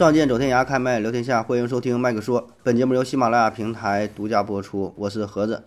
[0.00, 2.48] 仗剑走天涯，开麦聊天下，欢迎收听麦克说。
[2.62, 5.62] 本节目由喜马拉雅平台独家播出，我是盒子。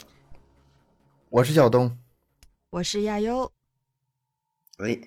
[1.30, 2.00] 我是小东，
[2.72, 3.52] 我是亚优。
[4.80, 5.02] 哎，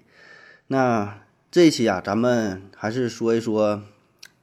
[0.69, 3.83] 那这一期啊，咱们还是说一说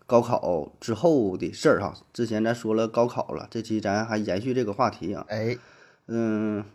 [0.06, 1.94] 高考之后的事儿哈。
[2.12, 5.26] 之前咱说了高考了，这期咱还延续这个话题啊。
[5.30, 5.58] 哎，
[6.08, 6.66] 嗯，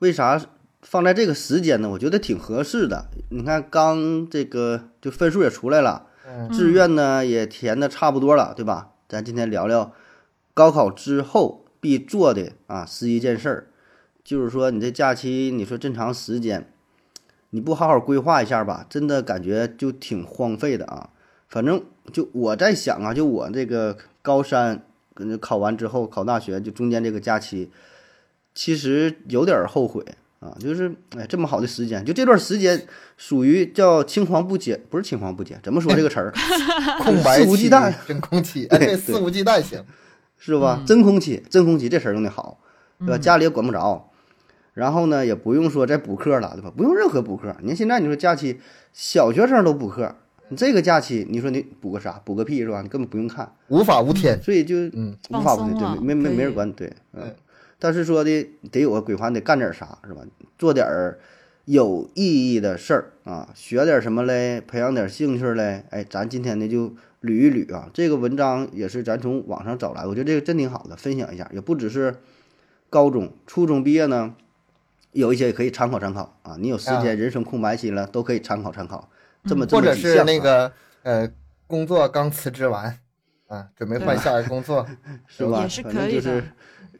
[0.00, 0.38] 为啥
[0.82, 1.88] 放在这个时间呢？
[1.88, 3.06] 我觉得挺合适的。
[3.30, 6.09] 你看，刚这个就分数也出来了，嗯
[6.52, 8.92] 志愿呢也填的差不多了，对吧？
[9.08, 9.92] 咱今天聊聊
[10.54, 13.66] 高考之后必做的啊十一件事儿。
[14.22, 16.72] 就是说，你这假期，你说这么长时间，
[17.50, 21.10] 你不好好规划一下吧，真的感觉就挺荒废的啊。
[21.48, 24.84] 反正就我在想啊，就我这个高三
[25.40, 27.70] 考完之后考大学，就中间这个假期，
[28.54, 30.04] 其实有点后悔
[30.40, 30.52] 啊。
[30.58, 32.86] 就是哎，这么好的时间，就这段时间
[33.16, 36.32] 属于叫青黄不接，不是青黄不接，怎么说这个词儿？
[37.00, 39.82] 空白肆无忌惮真空期，哎，肆无忌惮行。
[40.42, 40.78] 是吧？
[40.80, 42.58] 嗯真空期，真空期这词儿用的好，
[42.98, 43.16] 对吧？
[43.18, 44.10] 嗯家里也管不着，
[44.72, 46.72] 然后呢，也不用说再补课了，对吧？
[46.74, 47.54] 不用任何补课。
[47.60, 48.58] 你看现在你说假期，
[48.90, 50.16] 小学生都补课，
[50.48, 52.12] 你这个假期你说你补个啥？
[52.24, 52.80] 补个屁是吧？
[52.80, 57.34] 你根本不用看，无法无天，所以就嗯无法无天，对，没没没人管，对，嗯嗯。
[57.80, 60.22] 但是说的得有个规划，你得干点啥是吧？
[60.56, 61.18] 做点儿
[61.64, 65.84] 有意义的事儿啊，学点什么嘞，培养点兴趣嘞。
[65.90, 67.88] 哎，咱今天呢就捋一捋啊。
[67.92, 71.50] 这个文章也是咱从网上找来，我觉得这个真挺好的，分享一下。
[71.54, 72.16] 也不只是
[72.90, 74.34] 高中、初中毕业呢，
[75.12, 76.56] 有一些也可以参考参考啊。
[76.58, 79.08] 你有时啊间、人生空白期了，都可以参考参考。
[79.44, 81.30] 这么这或者是么几项啊那个呃，
[81.66, 82.98] 工作刚辞职完
[83.46, 84.86] 啊，准备换下一个工作，
[85.26, 85.62] 是吧？
[85.62, 86.44] 也是反可以的正就是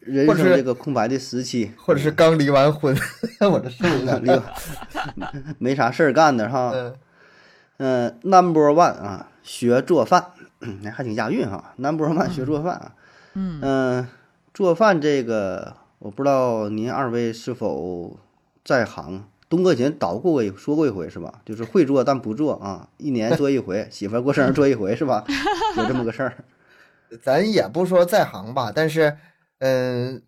[0.00, 2.96] 人生这个空白的时期，或者是刚离完婚，
[3.40, 4.18] 我这受不了。
[4.24, 4.30] 离
[5.58, 6.72] 没啥事儿干的哈。
[6.74, 6.94] 嗯
[7.82, 10.26] 嗯，Number One 啊，学做饭，
[10.82, 11.72] 那还挺押韵哈。
[11.76, 12.92] Number One 学做饭啊，
[13.34, 14.08] 嗯嗯、
[14.52, 18.18] 做饭这个我不知道您二位是否
[18.64, 19.24] 在行。
[19.48, 21.40] 东哥以前捣鼓过一说过一回是吧？
[21.44, 25.24] 就是会做但不做啊，一年做一回，媳妇儿过生日做一回是吧？
[25.76, 26.34] 有这么个事儿。
[27.22, 29.16] 咱也不说在行吧，但是
[29.60, 30.22] 嗯、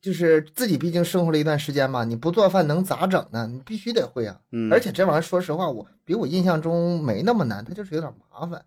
[0.00, 3.46] 就是自己毕竟生活了一段时间嘛，你不做饭能咋整呢？
[3.46, 4.40] 你必须得会啊。
[4.50, 8.64] 嗯，而且这玩意儿，说实话，我比我印象中没那么难，它就是有点麻烦，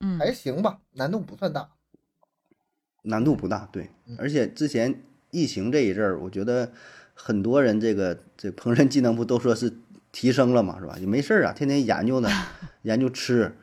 [0.00, 1.70] 嗯还行吧，难度不算大。
[3.02, 6.72] 难度不大，对嗯，而且之前疫情这一阵儿，我觉得
[7.14, 9.72] 很多人这个这烹饪技能不都说是
[10.10, 10.98] 提升了嘛，是吧？
[10.98, 12.28] 也没事儿啊，天天研究呢，
[12.82, 13.56] 研究吃，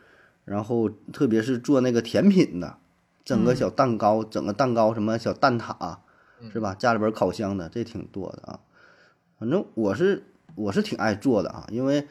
[0.46, 2.78] 然后特别是做那个甜品的，
[3.25, 5.97] 整个嗯小蛋糕，整个蛋糕什么小蛋挞，
[6.40, 6.74] 嗯是吧？
[6.75, 8.59] 家里边儿烤箱的，这挺多的啊。
[9.40, 10.24] 反正我是
[10.56, 12.08] 我是挺爱做的啊，因为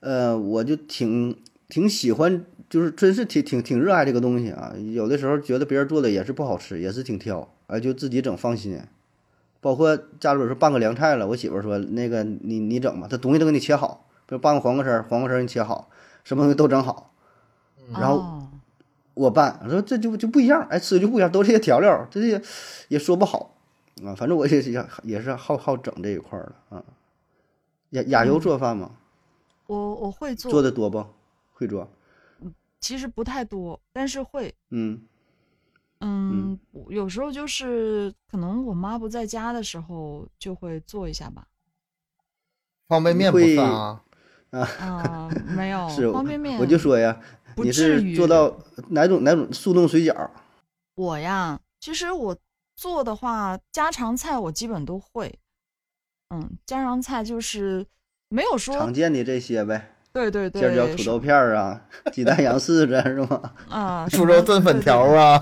[0.00, 4.74] 呃，我就挺挺喜欢，就是真是挺挺挺热爱这个东西啊。
[4.92, 8.82] 有的时候觉得别人做的也是不好吃，也是挺挑，哎，就自己整放心。
[9.60, 15.88] 包括家里边说拌个凉菜了，我媳妇儿说那个你你整吧，她东西都给你切好，比如拌个黄瓜丝儿，黄瓜丝儿你切好，
[16.22, 17.14] 什么东西都整好，
[17.94, 18.43] 然后哦
[19.14, 22.40] 我拌，我说这就就不一样，哎，吃就不一样，都是这些调料，这些
[22.88, 23.56] 也说不好
[24.04, 24.14] 啊。
[24.14, 26.84] 反正我也是也也是好好整这一块儿的啊。
[27.90, 28.90] 亚亚油做饭吗？
[29.66, 31.06] 我我会做，做的多不？
[31.52, 31.88] 会做？
[32.80, 34.54] 其实不太多，但是会。
[34.70, 35.00] 嗯
[36.00, 41.46] 嗯，我有时候就是可能我妈不在家的时候就会做一下吧。
[42.88, 44.02] 方便面不会算啊，
[44.50, 47.18] 啊、没有 是，方便面，我就说呀，
[47.54, 48.56] 不你至于是做到
[48.88, 50.28] 哪种哪种速冻水饺？
[50.96, 52.36] 我呀，其实我
[52.76, 55.38] 做的话，家常菜我基本都会。
[56.30, 57.86] 嗯，家常菜就是
[58.28, 61.80] 没有说常见的这些呗，对对对尖椒对，土豆片儿啊，
[62.12, 63.52] 鸡蛋洋柿子是吗？
[63.68, 65.00] 啊， 猪肉炖粉条。
[65.00, 65.40] 啊，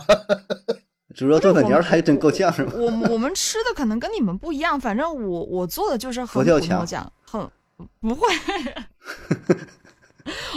[1.14, 2.72] 猪肉炖粉条还真够呛是吧？
[2.72, 7.48] 对对对我我们吃的可能跟你们不一样，反正我我做的就是很普佛跳墙很
[8.00, 8.28] 不会，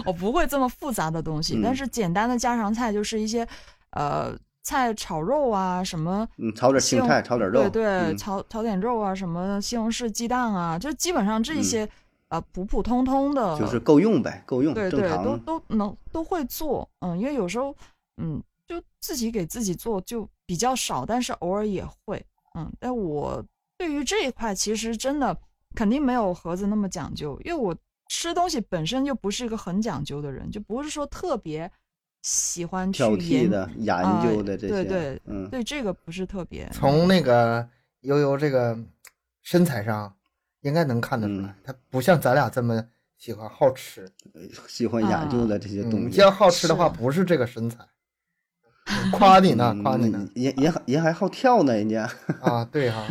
[0.05, 1.75] 我不会这么复杂的东西，但嗯。
[1.75, 3.47] 是简单的家常菜就是一些
[3.91, 6.27] 呃菜炒肉啊什么。
[6.37, 8.17] 嗯，炒点青菜，炒点肉，对对，嗯。
[8.17, 11.63] 炒炒点肉啊，什么西红柿鸡蛋啊，就基本上这嗯。
[11.63, 11.89] 些、
[12.29, 15.37] 呃普普通通的，就是够用呗，够用，对对，都。
[15.45, 17.73] 都能都会做，嗯，因为有时候
[18.17, 22.23] 嗯就自己给自己做就比较少，但是偶尔也会，
[22.55, 23.43] 嗯，但我
[23.77, 25.37] 对于这一块其实真的
[25.75, 27.75] 肯定没有盒子那么讲究，因为我
[28.07, 31.71] 吃东西本身就不是一个很讲究的人，就不是说特别
[32.21, 37.67] 喜欢去挑剔研的、研啊究的这些，对对嗯，对这个不是特别从那个
[38.01, 38.77] 悠悠这个
[39.41, 40.15] 身材上，
[40.61, 42.83] 应该能看得出来，嗯他不像咱俩这么
[43.17, 44.07] 喜欢好吃。
[44.67, 46.07] 喜欢研究的这些嗯，东西。
[46.07, 47.85] 你要好吃的话，不是这个身材。
[49.11, 50.27] 夸你呢，嗯夸你呢。
[50.35, 52.09] 人人还人还好跳呢，人家。
[52.41, 52.63] 啊！
[52.71, 53.03] 对哈、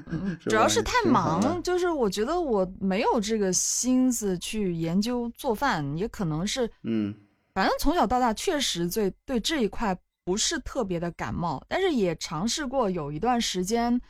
[0.40, 7.14] 主要是太忙，就是我觉得我没有这个心思去研究做饭，也可能是，嗯。
[7.54, 9.94] 反正从小到大确实对对这一块
[10.24, 14.00] 不是特别的感冒，但是也尝试过有一段时间，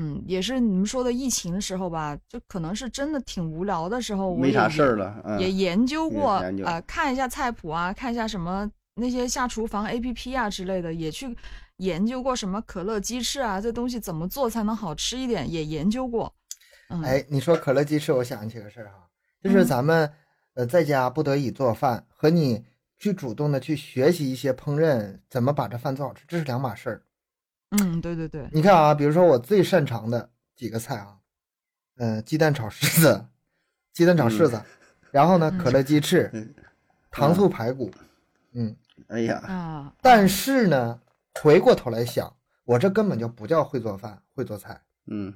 [0.00, 5.40] 嗯，也是你们说的疫情的时候吧，就可能是真的挺无聊的时候，我没啥也事儿了，嗯。
[5.40, 11.36] 也研究过啊、研究呃看一下菜谱啊，看一下什么那些下厨房 A P P 啊之类的，也去
[11.76, 16.34] 研究过什么可乐鸡翅啊，这东西怎么做才能好吃一点，也研究过。
[16.90, 19.08] 嗯，哎，你说可乐鸡翅，我想起个事儿哈，
[19.42, 19.66] 就是嗯。
[19.66, 20.12] 咱们
[20.54, 22.64] 呃在家不得已做饭，和你
[22.98, 27.02] 去主动的去学习一些烹饪，怎么把这饭做好吃，这是两码事儿。
[27.70, 31.18] 嗯，对对对，你看啊，比如说我最擅长的几个菜啊，
[31.98, 33.26] 嗯、鸡蛋炒柿子，
[33.92, 34.60] 鸡蛋炒柿子，
[35.10, 35.58] 然后呢，嗯。
[35.58, 36.54] 可乐鸡翅，嗯。
[37.10, 37.90] 糖醋排骨，
[38.52, 38.74] 嗯，
[39.08, 41.00] 哎呀，啊，但是呢，
[41.42, 42.32] 回过头来想，
[42.64, 44.80] 我这根本就不叫会做饭，会做菜。
[45.10, 45.34] 嗯，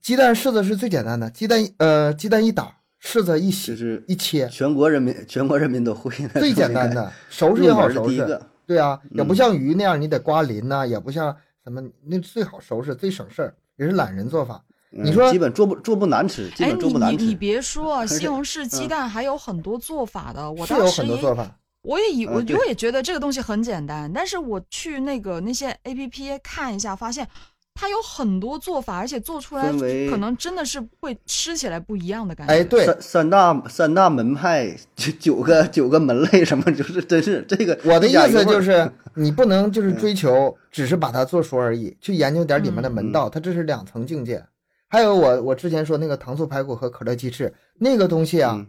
[0.00, 8.10] 鸡蛋柿子是最简单的，鸡蛋呃鸡蛋一打，柿子一洗这是一切，全国人民全国人民都会的，最简单的，收拾也好收拾。
[8.10, 14.64] 第一个，对啊，也不嗯像鱼那样你得刮鳞呐、也不像什么那最好收拾最省事儿，也是懒人做法。
[14.88, 17.22] 你嗯说基本做不做不难吃，基哎，本做你不难吃。
[17.24, 20.50] 你你别说， 西红柿鸡嗯蛋还有很多做法的。
[20.50, 27.26] 我是有当时也很多做法，我也以我我也觉得这个东西很简单，但是我去那个那些 A P P 看一下，发现
[27.74, 29.70] 它有很多做法，而且做出来
[30.10, 32.52] 可能真的是会吃起来不一样的感觉。
[32.52, 37.78] 哎，对三三大三大门派，九九个九个门类，什么就是真是这个。
[37.84, 44.44] 我的意思就是， 你不能就是追求只是把它做熟而已，去研究点里面的门嗯道，它这是两层境界。
[44.88, 48.66] 还有我我之前说那个糖醋排骨和可乐鸡翅那个东西啊，嗯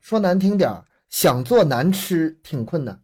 [0.00, 2.94] 说难听点儿，想做难吃挺困难。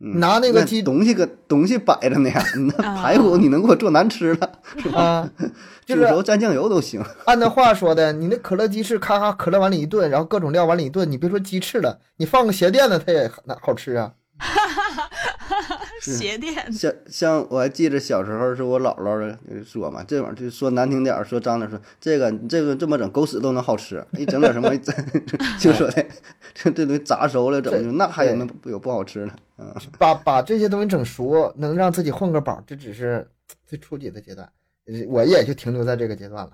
[0.00, 4.52] 嗯拿那个鸡东西搁东西摆着呢呀，你 那啊排骨你能给我做难吃了？
[4.92, 5.30] 啊，
[5.86, 7.02] 就煮是熟蘸酱油都行。
[7.26, 14.12] 按那话说的，你那可乐鸡翅咔咔可乐往里一炖，然后各种料往里一炖，你别说鸡翅了，你放个鞋垫子它也那好吃啊。
[16.04, 24.04] 是鞋垫，像像我还记着小时候是我姥姥说嘛，这玩意儿就说难听点儿，说脏点儿，说这个你这个这么整，狗屎都能好吃。
[24.12, 24.68] 一整点什么
[25.58, 26.06] 就说的
[26.52, 29.32] 这 这东西炸熟了，怎么就那还有那不有不好吃的？
[29.56, 33.26] 嗯，把把这些东西整熟，能让自己混个饱，这只是
[33.66, 34.46] 最初级的阶段。
[34.86, 36.50] 呃我也就停留在这个阶段了。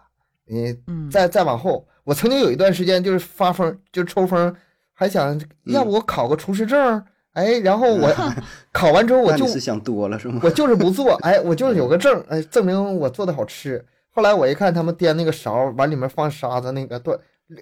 [0.47, 4.55] 你嗯，再再往后，我曾经有一段时间就是发疯，就抽风，
[4.93, 8.13] 还想要不我考个厨师证，哎，然后我
[8.73, 10.41] 考完之后我就是想多了是吗？
[10.43, 13.85] 我就是不做，哎，我就是有个证， 哎，证明我做的好吃。
[14.11, 17.17] 后来我一看他们颠那个勺，往里面放沙子，那个锻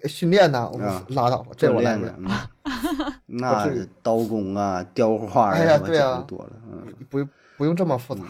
[0.06, 2.26] 训练呢，我啊拉倒吧，这我来不了，嗯
[3.26, 6.50] 那是刀工啊、雕花啊哎呀什么讲对啊究多了。
[6.70, 7.18] 嗯不
[7.58, 8.22] 不用这么复杂。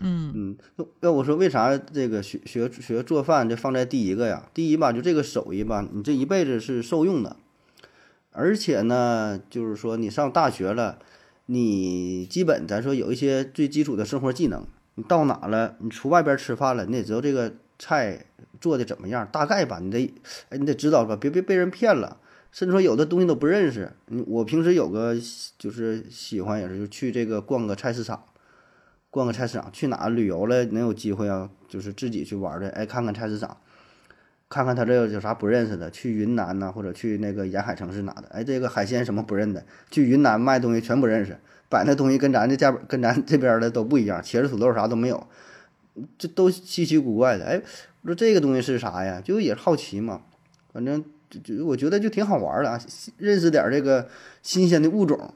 [0.00, 4.48] 嗯嗯，要要我说为啥这个学学学做饭这放在第一个呀？
[4.52, 7.36] 第一吧，就这个手艺吧，你这一辈子是受用的，
[8.36, 10.98] 而且呢，就是说你上大学了，
[11.46, 14.66] 你基本咱说有一些最基础的生活技能，
[14.96, 18.26] 你到哪了，你出外边吃饭了，你得知道这个菜
[18.60, 20.12] 做的怎么样，大概吧，你得
[20.48, 22.18] 哎你得知道吧，别别被人骗了。
[22.50, 23.92] 甚至说有的东西都不认识，
[24.26, 25.16] 我平时有个
[25.56, 28.24] 就是喜欢也是就去这个逛个菜市场，
[29.10, 31.50] 逛个菜市场，去哪旅游了能有机会啊？
[31.68, 33.56] 就是自己去玩的，哎，看看菜市场，
[34.48, 35.90] 看看他这有啥不认识的。
[35.90, 41.36] 去云南呐、或者去那个沿海城市哪的，哎，这个海鲜什么不认得，去云南卖东西全不认识，
[41.68, 45.26] 摆那东西跟咱这家跟咱这边儿的都不一样，茄子土豆啥都没有，
[46.18, 47.44] 这都稀奇古怪的。
[47.44, 47.60] 哎，
[48.02, 49.20] 我说这个东西是啥呀？
[49.24, 50.22] 就也是好奇嘛，
[50.72, 52.80] 反正就就我觉得就挺好玩儿的啊，
[53.18, 54.08] 认识点儿这个
[54.42, 55.34] 新鲜的物种。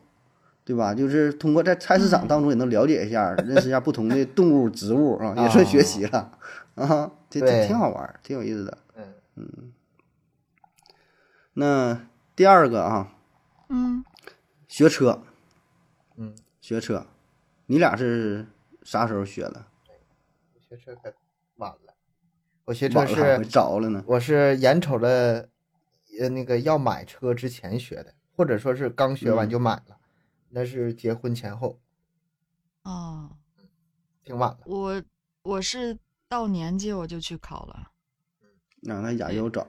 [0.65, 0.93] 对吧？
[0.93, 6.31] 就是通过在菜市场当中也能了解一下，认识一下不同的动物、植物啊，也算学习了
[6.75, 8.77] 啊，这这挺好玩儿，挺有意思的。
[9.38, 9.73] 嗯。
[11.52, 13.12] 那第二个啊，
[13.68, 14.04] 嗯，
[14.66, 15.23] 学车，
[16.16, 17.07] 嗯，学车，
[17.66, 18.47] 你俩是
[18.83, 19.64] 啥时候学的？
[20.61, 21.14] 学车可
[21.57, 21.95] 晚了，
[22.66, 24.04] 我学车是着了呢。
[24.07, 25.49] 我是眼瞅着
[26.21, 29.99] 呃那个要买车之前学的，或者说是刚学完嗯就买了，
[30.50, 31.80] 那是结婚前后，
[32.83, 33.30] 哦，
[34.23, 34.59] 挺晚了。
[34.66, 35.02] 我
[35.42, 37.90] 我是到年纪我就去考了，
[38.87, 39.66] 啊，那研究找。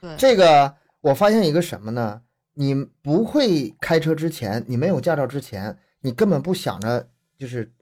[0.00, 2.22] 对，这个我发现一个什么呢？
[2.54, 7.72] 你不会开车之前，你没有驾照之前，你根本不想着就是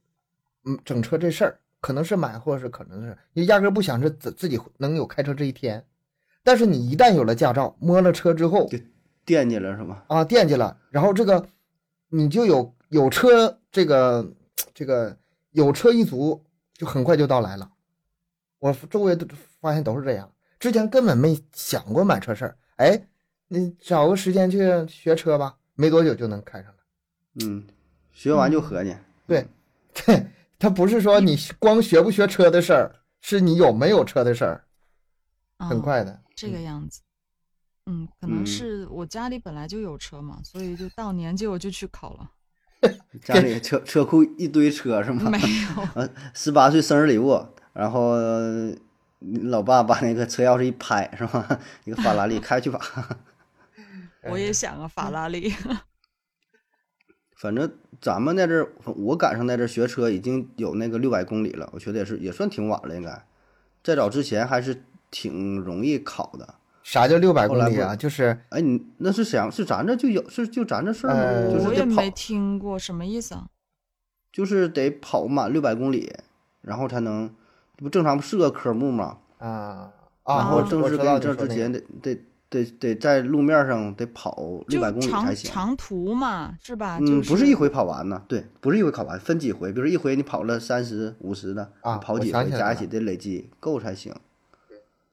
[0.64, 5.82] 嗯整车这事儿，可能是买或者是可能是你压根儿不想着自自己能有开车这一天。
[6.42, 8.78] 但是你一旦有了驾照，摸了车之后就
[9.24, 10.02] 惦记了是吗？
[10.08, 11.48] 啊，惦记了，然后这个
[12.08, 14.32] 你就有有车这个
[14.74, 15.16] 这个
[15.52, 16.44] 有车一族，
[16.74, 17.70] 就很快就到来了。
[18.58, 19.26] 我周围都
[19.60, 20.30] 发现都是这样，
[20.66, 22.58] 之前根本没想过买车事儿。
[22.78, 23.06] 哎，
[23.46, 24.58] 你找个时间去
[24.88, 26.78] 学车吧，没多久就能开上了。
[27.44, 27.64] 嗯，
[28.10, 28.96] 学完就合计，
[29.28, 29.46] 对，
[29.94, 30.26] 对，
[30.58, 34.64] 他不是说你光学不学车的事儿，是你有没有车的事儿，
[35.60, 36.20] 很啊快的。
[36.34, 37.00] 这个样子。
[37.88, 42.32] 嗯，可能嗯是我家里本来就有车嘛，所以就到年纪我就去考了。
[43.22, 45.30] 家里车车库一堆车是吗？
[45.30, 47.40] 没有，呃，十八岁生日礼物，
[47.72, 48.16] 然后
[49.20, 51.60] 老爸把那个车钥匙一拍是吧？
[51.84, 52.80] 一个法拉利开去吧。
[54.28, 55.52] 我也想个，法拉利。
[57.36, 57.70] 反正
[58.00, 63.24] 咱们在这儿，我赶上在这儿学车已经有那个六百公里了，我觉得也是也算挺晚了，应该。
[63.84, 66.54] 再早之前还是挺容易考的。
[66.82, 67.94] 啥叫六百公里啊？
[67.94, 71.20] 就是哎，你那是想是咱这就有是就咱这事儿吗？
[71.20, 73.48] 呃就是我也没，听过什么意思啊？
[74.32, 76.12] 就是得跑满六百公里，
[76.62, 77.34] 然后才能，
[77.76, 79.18] 这不正常不是个科目吗？
[79.38, 79.92] 啊
[80.24, 82.18] 然啊，后正式给你证之前得得
[82.48, 85.48] 得得在路面上得跑六百公里才行。
[85.48, 86.98] 长途嘛，是吧？
[87.00, 94.12] 嗯，不是一回跑完呢，对，不是一回跑完，分几回，比如一回你跑了三十、五十的，啊跑几回加一起得累积够才行。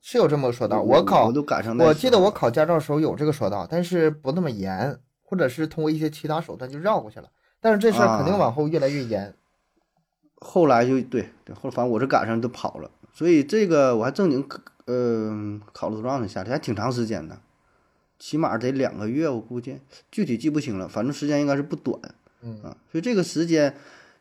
[0.02, 0.82] 是有这么个说道。
[0.82, 7.30] 我考我都赶上我记得我考驾照的时候有这个说道，但是不那么严，或者是通过一些其他手段就绕过去了。
[7.62, 9.36] 但是这事儿肯定啊往后越来越严。
[10.44, 14.46] 后来就对对，后反正我是赶上就跑了，所以这个我还正经
[14.86, 17.40] 呃考了多长时间下来，还挺长时间的，
[18.20, 19.78] 起码得两个月，我估计
[20.12, 21.98] 具体记不清了，反正时间应该是不短
[22.42, 22.76] 嗯啊。
[22.92, 23.74] 所以这个时间，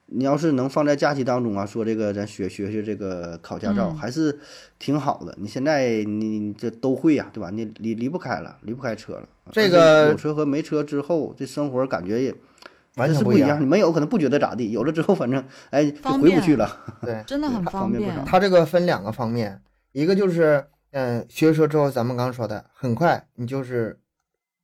[0.07, 4.39] 你要是能放在假期当中啊，说这个咱学学学这个考驾照，嗯还是
[4.79, 5.35] 挺好的。
[5.39, 7.51] 你现在你你这都会呀、对吧？
[7.51, 9.29] 你离离不开了，离不开车了。
[9.51, 12.35] 这个有车和没车之后，这生活感觉也
[12.97, 13.61] 完全不一样。
[13.61, 16.69] 你没有可能不觉得咋地，有了之后反正哎就回不去了。
[17.03, 18.25] 对，真的很方便不便少。
[18.25, 19.61] 它这个分两个方面，
[19.93, 23.99] 一个就是嗯，学车之后，咱们刚刚说的，很快你就是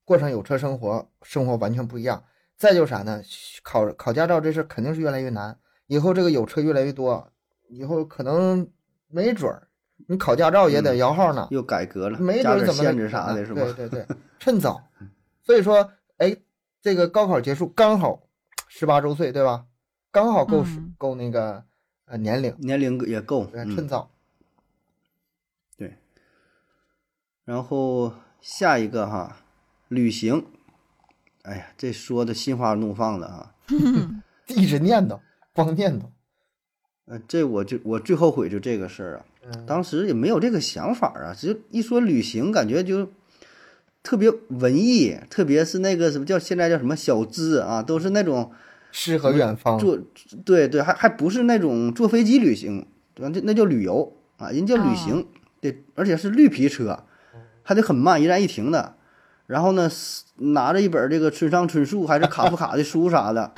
[0.05, 2.23] 过上有车生活，生活完全不一样。
[2.57, 3.23] 再就是啥呢？
[3.63, 5.57] 考考驾照这事儿肯定是越来越难，
[5.87, 7.33] 以后这个有车越来越多，
[7.69, 8.67] 以后可能
[9.09, 9.69] 没准儿
[10.07, 11.47] 你考驾照也得摇号呢。
[11.51, 13.63] 又改革了，没准儿怎么能限制啥的，是吧？
[13.63, 14.07] 对对对，
[14.39, 14.81] 趁早。
[15.43, 16.37] 所以说，哎，
[16.81, 18.23] 这个高考结束刚好
[18.69, 19.67] 十八周岁，对吧？
[20.11, 21.65] 刚好够时嗯够那个
[22.07, 24.11] 呃年龄，年龄也够，趁早。
[27.45, 29.39] 然后下一个哈，
[29.89, 30.45] 旅行，
[31.45, 33.55] 哎呀，这说的心花怒放的啊，
[34.49, 35.19] 一直念叨，
[35.55, 36.05] 光念叨。
[37.07, 43.11] 呃，这我就我最后悔就这个事儿啊，嗯，当时也没有这个想法啊，只就一说旅行，感觉就
[44.03, 48.51] 特别文艺，特别是那个什么叫现在叫什么小资啊，都是那种
[48.93, 49.79] 诗和远方。
[49.79, 49.99] 坐，
[50.45, 53.33] 对对，还还不是那种坐飞机旅行，对吧？
[53.35, 55.27] 这那叫旅游啊，人叫旅行，
[55.61, 57.05] 对，而且是绿皮车，
[57.63, 58.95] 还得很慢，一站一停的。
[59.47, 59.91] 然后呢，
[60.37, 63.53] 拿着一本这个村上春树还是卡夫卡的书啥的，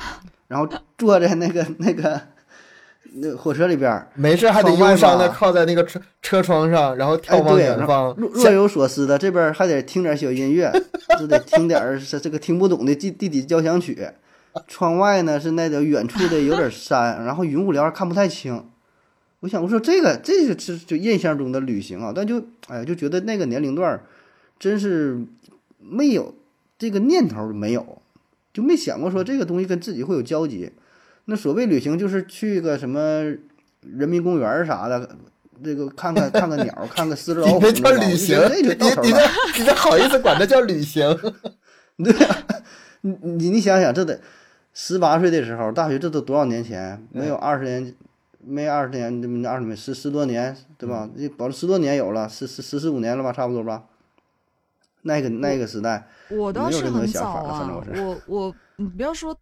[0.47, 2.21] 然后坐在那个那个
[3.13, 8.15] 那火车里边儿，没事还得忧伤的靠在那个车车窗上，然后哎，眺望，远方。
[8.17, 10.71] 若若有所思的，这边儿还得听点小音乐，
[11.19, 14.09] 就得听点儿是这个听不懂的地地底交响曲。
[14.69, 18.65] 窗外呢是那个远处的有点山，然后云雾缭绕看不太清。
[19.41, 24.05] 我想我说这个这个是就印象中的旅行啊，但就哎呀就觉得那个年龄段儿
[24.59, 25.19] 真是
[25.79, 26.35] 没有
[26.79, 28.03] 这个念头儿没有，
[28.53, 30.71] 就没想过说这个东西跟自己会有交集。
[31.31, 33.23] 那所谓旅行就是去个什么
[33.83, 35.17] 人民公园儿啥的，
[35.63, 39.07] 这个看看看个鸟儿，看个狮 子老你虎那叫旅行你就到头了。
[39.07, 41.07] 你这你这好意思管它叫旅行？
[42.03, 42.37] 对呀、
[43.03, 44.21] 你你你想想，这得
[44.75, 47.07] 十八岁的时候，大学这都多少年前？
[47.13, 47.95] 没有二十年，
[48.45, 51.09] 没二十年，这二十年十十多年，对吧？
[51.17, 53.85] 这保证十多年有了，十十十四五年了吧，差不多吧。
[55.03, 59.35] 那个那个时代，我倒没有任何是很早想法了反正啊我，是我我你不要说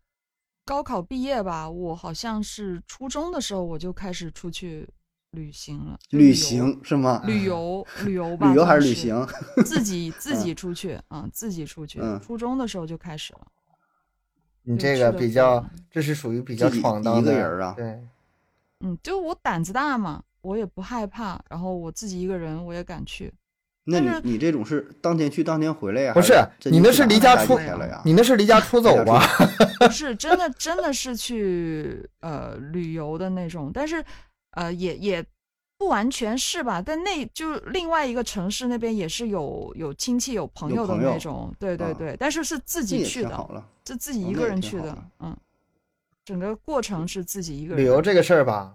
[0.68, 4.86] 高考毕业吧，我好像是初中的时候我就开始出去
[5.30, 5.98] 旅行了。
[6.10, 7.22] 旅行是吗？
[7.24, 9.26] 旅游旅游吧，旅游还是旅行？
[9.64, 12.00] 自己 自己出去啊、自己出去。
[12.02, 13.46] 嗯初中的时候就开始了。
[14.64, 17.98] 你这个比较，这是属于比较闯荡的人啊对，
[18.80, 23.32] 嗯，就我胆子大嘛，我也不害怕，然后我自己一个人我也敢去。
[23.90, 26.12] 那你你这种是当天去当天回来呀？
[26.12, 26.34] 不是
[26.70, 27.58] 你那是离家出？
[28.04, 29.26] 你那是离家出走吧？
[29.80, 34.04] 不是真的，真的是去呃旅游的那种，但是
[34.52, 35.24] 呃也也
[35.78, 36.82] 不完全是吧？
[36.84, 43.66] 但那就另外一个城市那边也是有有亲戚有朋友的那种，对对啊对，但是是自己去的，挺好了。
[43.86, 45.34] 是自己一个人去的的，嗯，
[46.22, 47.82] 整个过程是自己一个人。
[47.82, 48.74] 旅游这个事儿吧，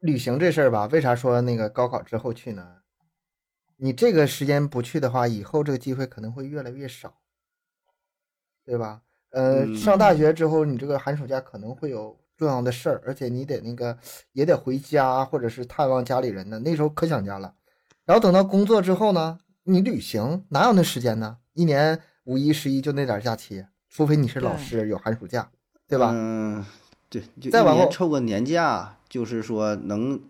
[0.00, 2.66] 旅行这事儿吧，为啥说那个高考之后去呢？
[3.76, 7.14] 你这个时间不去的话，以后这个机会可能会越来越少，
[8.64, 9.02] 对吧？
[9.30, 13.98] 呃，嗯上大学之后，你这个寒暑假可能会有重要的事儿，而且你得那个
[14.32, 17.54] 也得回家或者是探望家里人呢，那时候可想家了。
[18.04, 21.38] 然后等到工作之后呢，你旅行哪有那时间呢？
[21.54, 25.50] 一年五一、十一就那点儿假期，除非你是老师有寒暑假，
[25.88, 26.10] 对吧？
[26.12, 26.64] 嗯，
[27.08, 30.20] 对，就再往后年凑个年假，就是说能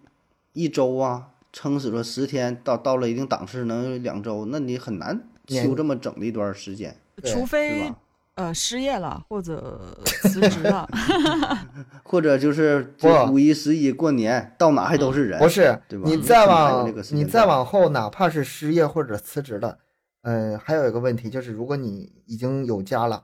[0.53, 7.90] 一周啊，撑死了十天，到到了一定档次能有两周，那你很难休这么整的一段时间，除非？
[8.37, 10.88] 呃失业了或者辞职了，
[12.02, 19.78] 或者就是不这五一、十一过年，到哪还都是人，不是对，吧你嗯再往你再往后，哪怕是失业或者辞职了，
[20.23, 23.23] 嗯，还有一个问题就是，如果你已经有家了，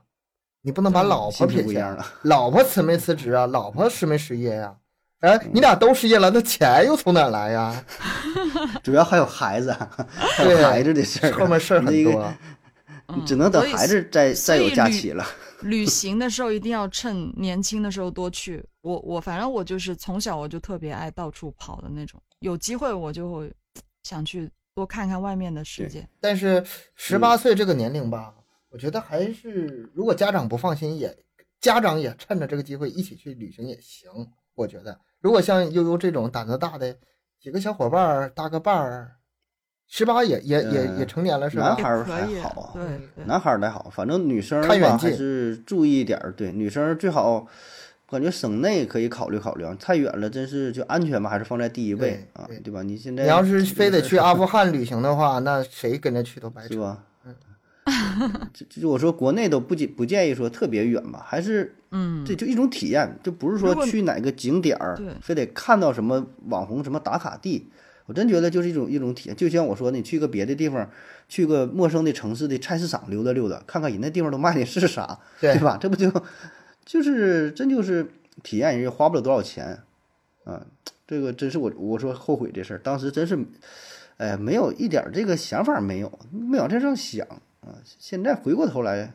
[0.61, 2.05] 你不能把老婆撇下不一样了。
[2.21, 3.45] 老婆辞没辞职啊？
[3.45, 4.77] 老婆失没失业呀、
[5.21, 7.85] 哎，你俩都失业了，那钱又从哪儿来呀？
[8.83, 12.33] 主要还有孩子，还有孩子的事儿，后面事儿很多。
[13.15, 15.25] 你只能等孩子再再有假期了。
[15.61, 18.63] 旅行的时候一定要趁年轻的时候多去。
[18.81, 23.53] 我我反正我就是从小我就特别爱到处跑的那种，有机会我就会
[24.01, 26.07] 想去多看看外面的世界。
[26.19, 28.33] 但是十八嗯岁这个年龄吧，
[28.69, 31.15] 我觉得还是如果家长不放心，也
[31.59, 34.09] 家长也趁着这个机会一起去旅行也行。
[34.55, 36.95] 我觉得，如果像悠悠这种胆子大的，
[37.39, 39.11] 几个小伙伴儿搭个伴儿，
[39.87, 41.75] 十八也也也呃也成年了是吧男？
[41.75, 42.83] 孩儿还好，对
[43.15, 46.31] 对，男孩儿还好，反正女生儿吧还看远近是注意一点儿。
[46.31, 47.45] 对，女生最好，
[48.09, 52.81] 感觉省内可以考虑考虑啊，太远了真是就安全吧，还是放在第一位啊对吧？
[52.83, 56.97] 你现在你要是非得 去阿富汗旅行的话，那谁跟着去都白扯。
[58.19, 58.49] 是吧？
[58.53, 67.69] 就就我说国内都不建不建议说特别远吧，还是嗯，这就一种体验，就不是说去哪个景点儿对非得看到什么网红什么打卡地，
[68.05, 69.35] 我真觉得就是一种一种体验。
[69.35, 70.89] 就像我说，你去个别的地方，
[71.27, 75.77] 去个陌生的城市的菜市场溜达溜达，看看人那地方都卖的是啥，对吧？
[75.79, 76.11] 这不就
[76.85, 78.07] 就是真就是
[78.43, 79.79] 体验，人也花不了多少钱
[80.43, 80.65] 啊。
[81.05, 83.37] 这个真是我我说后悔这事儿，当时真是，
[84.15, 87.27] 哎，没有一点儿这个想法没有，没往这上想
[87.61, 87.81] 啊。
[87.97, 89.11] 现在回过头来，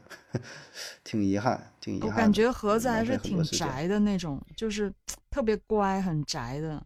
[1.04, 2.10] 挺遗憾，挺遗憾。
[2.10, 4.92] 我感觉盒子还是挺宅的那种，就是
[5.30, 6.82] 特别乖，很宅的。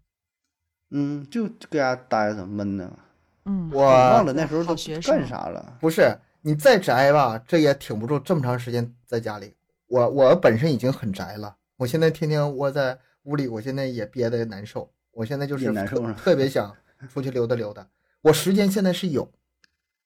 [0.90, 2.98] 嗯，就搁家待着闷呢。
[3.44, 5.78] 嗯，我忘了那时候都学生干啥了。
[5.80, 9.54] 不是你再宅吧，这也挺不住这么长时间在家里。
[9.86, 14.92] 我我本身已经很宅了，我现在天天窝在屋里，我现在也憋得难受。
[15.12, 16.76] 我现在就是特难受特别想
[17.12, 17.86] 出去溜达溜达。
[18.22, 19.30] 我时间现在是有，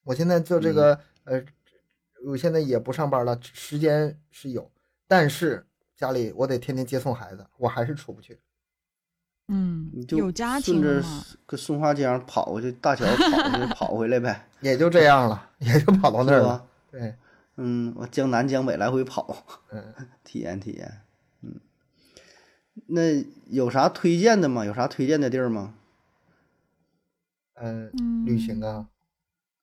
[0.05, 1.43] 我现在做这个、嗯呃，
[2.27, 4.71] 我现在也不上班了，时间是有，
[5.07, 8.41] 但是家里我得天天接送孩子，我还是出不去。
[9.49, 11.03] 嗯你，就有家顺着
[11.57, 16.67] 松花江跑过去，大桥跑过去， 跑回来呗，也就这样了，也就跑到那儿了。
[16.91, 17.15] 对，
[17.57, 21.03] 嗯，我江南江北来回跑，嗯， 体验体验。
[21.43, 21.61] 嗯，
[22.87, 24.65] 那有啥推荐的吗？
[24.65, 25.75] 有啥推荐的地儿吗？
[27.55, 28.89] 呃，嗯，旅行啊，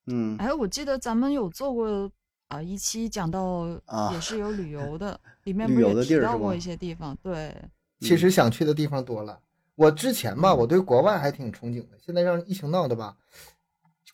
[0.08, 2.10] 嗯，哎，我记得咱们有做过
[2.48, 3.42] 啊、一期讲到
[3.86, 7.18] 啊也是有旅游的， 里面旅游的不是也提到过一些地方？
[7.24, 7.56] 对，
[8.00, 9.40] 其实想去的地方多了。
[9.76, 13.16] 我之前吧，我对国外还挺憧憬的，现在让疫情闹的吧，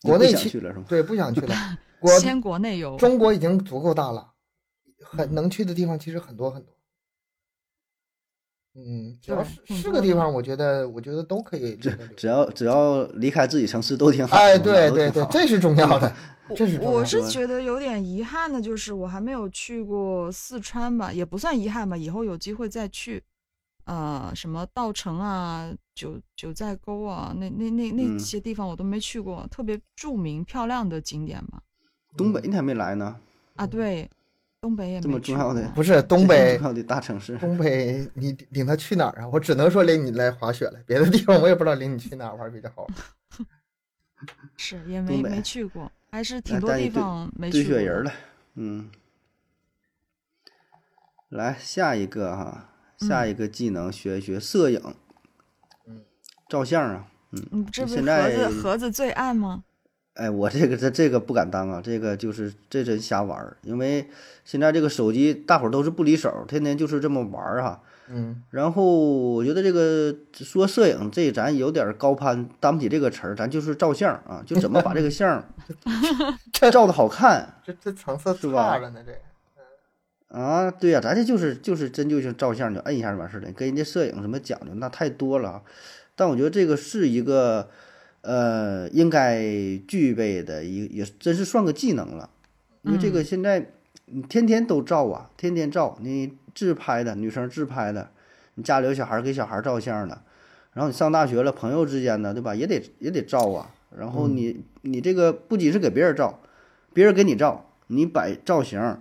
[0.02, 0.84] 国内去了是吗？
[0.88, 1.54] 对不想去了。
[1.98, 2.96] 国先国内游。
[2.96, 4.30] 中国已经足够大了，
[5.02, 6.72] 很能去的地方其实很多很多。
[8.74, 11.90] 嗯，只要是是个地方，我觉得我觉得都可以只。
[12.16, 14.36] 只要只要离开自己城市都挺好。
[14.36, 16.14] 哎，对对对， 这是重要的，
[16.54, 16.96] 这是重要的。
[16.96, 23.22] 我是觉得有点遗憾的，就是我还没有去过四川吧，也不算遗憾吧，以后有机会再去。
[23.84, 31.58] 呃，什么稻城啊、九九寨沟啊，那那那那嗯些地方我都没去过，特别著名漂亮的景点嘛。
[32.14, 33.16] 东北你还没来呢，
[33.56, 34.08] 啊，对，
[34.60, 37.36] 东北也这么重要的不是东北重要的大城市。
[37.38, 39.28] 东北，你领他去哪儿啊？
[39.32, 42.86] 我只能说领你来滑雪了，别的地方我也不知道领你去哪儿玩比较好。
[44.56, 47.84] 是也没没去过，还是挺多地方没堆去过堆。
[47.84, 48.12] 雪人了，
[48.54, 48.90] 嗯。
[51.28, 54.82] 来下一个哈，下嗯一个技能学一学摄影，
[55.86, 56.02] 嗯，
[56.48, 59.62] 照相啊，嗯，这不是现盒子盒子最爱吗？
[60.18, 64.08] 哎，我这个这这个不敢当啊，这个就是这真瞎玩儿，因为
[64.44, 67.80] 现在这个手机大伙儿都是不离手，天天就是这么玩儿哈。
[68.10, 75.44] 嗯，然后我觉得这个说摄影这咱有点儿高攀，担不起这个词儿，咱就是照相啊，就怎么把这个相儿
[76.72, 80.68] 照的好看 这这层次是吧差了呢，这啊？
[80.68, 85.62] 对呀、咱这就是就是真就像照相就摁一下就完事儿了，跟人家摄影什么讲究那太多了啊。
[86.16, 87.68] 但我觉得这个是一个
[88.22, 89.40] 呃应该
[89.86, 92.30] 具备的一也真是算个技能了，
[92.82, 93.70] 因为这个现在
[94.06, 98.10] 你天天都照啊，天天照，你自拍的女生自拍的，
[98.54, 100.22] 你家里有小孩儿给小孩儿照相的，
[100.72, 103.74] 然后你上大学了，朋友之间的对吧，也得也得照啊。
[103.96, 106.40] 然后你你这个不仅是给别人照，
[106.92, 108.98] 别人给你照，你摆造型，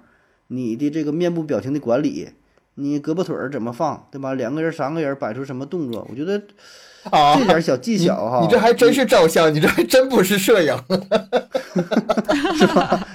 [0.48, 2.30] 你的这个面部表情的管理，
[2.80, 4.36] 你胳膊腿儿怎么放，对吧？
[4.36, 6.40] 两个人、三个人摆出什么动作，我觉得
[7.10, 10.78] 啊，这点小技巧哈，你这还真是照相，你这还真不是摄影，
[12.56, 13.08] 是吧？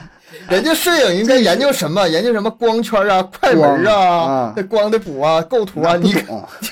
[0.49, 2.07] 人家摄影应该研究什么？
[2.09, 6.15] 研究什么光圈啊、快门啊啊、这光的补啊、构图啊，你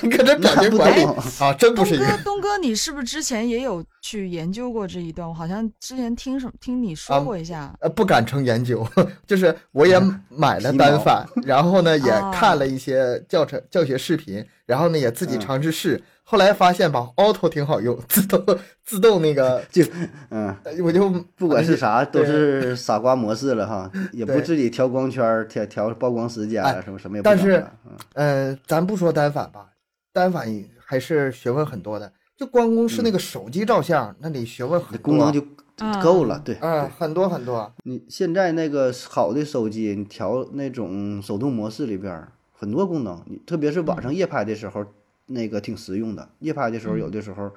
[0.01, 1.03] 你搁这表情管理
[1.39, 5.27] 啊，真不是一个哥，东哥，你是不是之前也有去研究过这一段？
[5.27, 7.73] 我好像之前听什么听你说啊过一下。
[7.79, 8.87] 呃，不敢称研究，
[9.25, 18.41] 就是我也买了单反，然后呢 也哦看了一些教程教学视频，然后呢也自己嗯尝试试，后来发现吧，auto 挺好用， 自动
[18.85, 19.83] 自动那个， 就
[20.29, 27.97] 嗯，我就不管是啥都是傻瓜模式了哈，也不对自己调光圈、调调曝光时间哎了，什么什么也不但是嗯。
[28.13, 29.71] 嗯，咱不说单反吧，
[30.13, 30.47] 单反
[30.79, 35.45] 还是学问很多的，就光光是那个手机照相，那里学问很多，功能就
[35.79, 36.57] 嗯够了，对。
[36.61, 44.85] 嗯很多很多，你现在那个好的手机，你调那种手动模式里边儿很多功能，你特别是晚上夜拍的时候，
[45.33, 46.29] 那个挺实用的。
[46.39, 47.51] 夜拍的时候，有的时候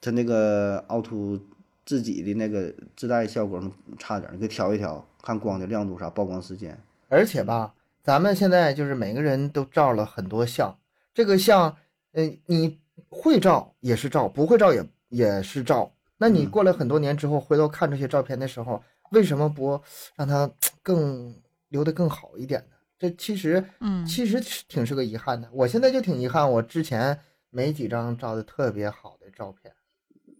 [0.00, 1.38] 它那个凹凸
[1.84, 3.62] 自己的那个自带效果
[3.98, 6.78] 差点给调一调，看光的亮度啥，曝光时间。
[7.08, 10.76] 而且吧，咱们现在就是每个人都照了很多相，
[11.14, 11.76] 这个相，
[12.12, 15.90] 嗯、你会照也是照，不会照也也是照。
[16.18, 19.80] 那你嗯过了很多年之后，回头看这些照片的时候，为什么不
[20.16, 20.50] 让它
[20.82, 21.34] 更
[21.68, 22.76] 留得更好一点呢？
[22.98, 25.48] 这其实，嗯其实是挺是个遗憾的。
[25.52, 27.18] 我现在就挺遗憾，我之前
[27.50, 29.72] 没几张照的特别好的照片。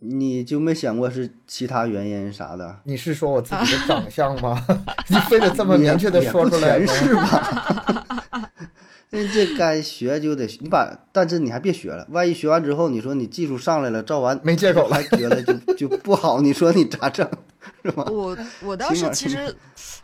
[0.01, 2.81] 你就没想过是其他原因啥的？
[2.85, 4.65] 你是说我自己的长相吗？
[5.09, 8.51] 你非得这么明确的说出来全是吧？
[9.11, 17.29] 那这该学就得学你把，但是你还别学了，万一学完之后，你说你技术上来了，照完没借口了还觉得就就不好，你说你咋整？
[17.97, 19.55] 我我倒是是其实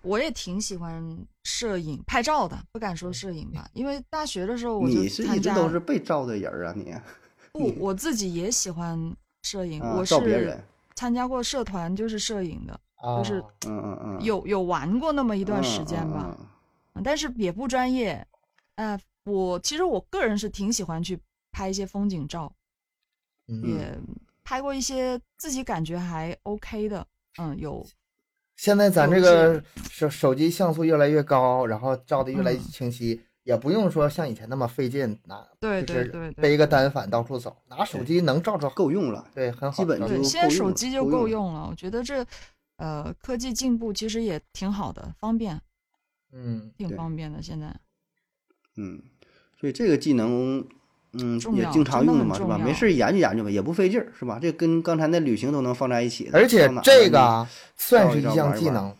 [0.02, 1.02] 我也挺喜欢
[1.44, 6.94] 摄影拍照的，不敢说摄影吧，因为大学的时候我就你是参加一直都是被照的人儿啊，你
[7.52, 10.62] 不，我自己也喜欢摄影，啊我是照别人，
[10.94, 16.46] 参加过社团，就是摄影的，啊就是嗯嗯嗯，有有玩过那么一一段时间吧，嗯
[16.94, 18.26] 嗯但是也不专业。
[18.76, 21.18] 呃，我其实我个人是挺喜欢去
[21.52, 22.52] 拍一些风景照，
[23.48, 23.62] 嗯。
[23.62, 23.98] 也
[24.42, 27.06] 拍过一些自己感觉还 OK 的，
[27.38, 27.86] 嗯，有
[28.56, 39.26] 现在咱这个手手机像素越来越高，然后照的越来越嗯清晰，也不用说像以前那么费劲拿，对就是对对对，背一个单反到处走，拿手机能照着够用了。
[39.34, 41.70] 对，很好对，基本就现在手机就够用了用。
[41.70, 42.24] 我觉得这，
[42.76, 45.60] 呃，科技进步其实也挺好的，方便，
[46.32, 47.42] 嗯，挺方便的。
[47.42, 47.74] 现在，
[48.76, 49.02] 嗯，
[49.58, 50.64] 所以这个技能，
[51.20, 52.58] 嗯，也经常用的嘛，是吧？
[52.58, 54.38] 没事研究研究吧，也不费劲儿，是吧？
[54.40, 56.38] 这跟刚才那旅行都能放在一起的。
[56.38, 58.94] 而且这个啊，算是一项技能。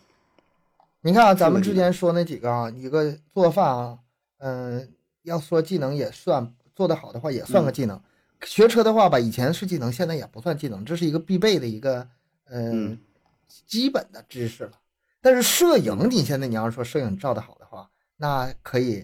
[1.01, 3.99] 你看啊，咱们之前说那几个啊，一个做饭啊，
[4.39, 4.89] 嗯，
[5.23, 8.01] 要说技能也算做得好的话也算个嗯技能。
[8.43, 12.07] 学车的话吧，以前是技能，现在也不算技能，这是一个必备的一个
[12.49, 12.99] 嗯嗯
[13.67, 14.71] 基本的知识了。
[15.21, 19.03] 但是摄影，你现在你要说摄影照得好的话，那可以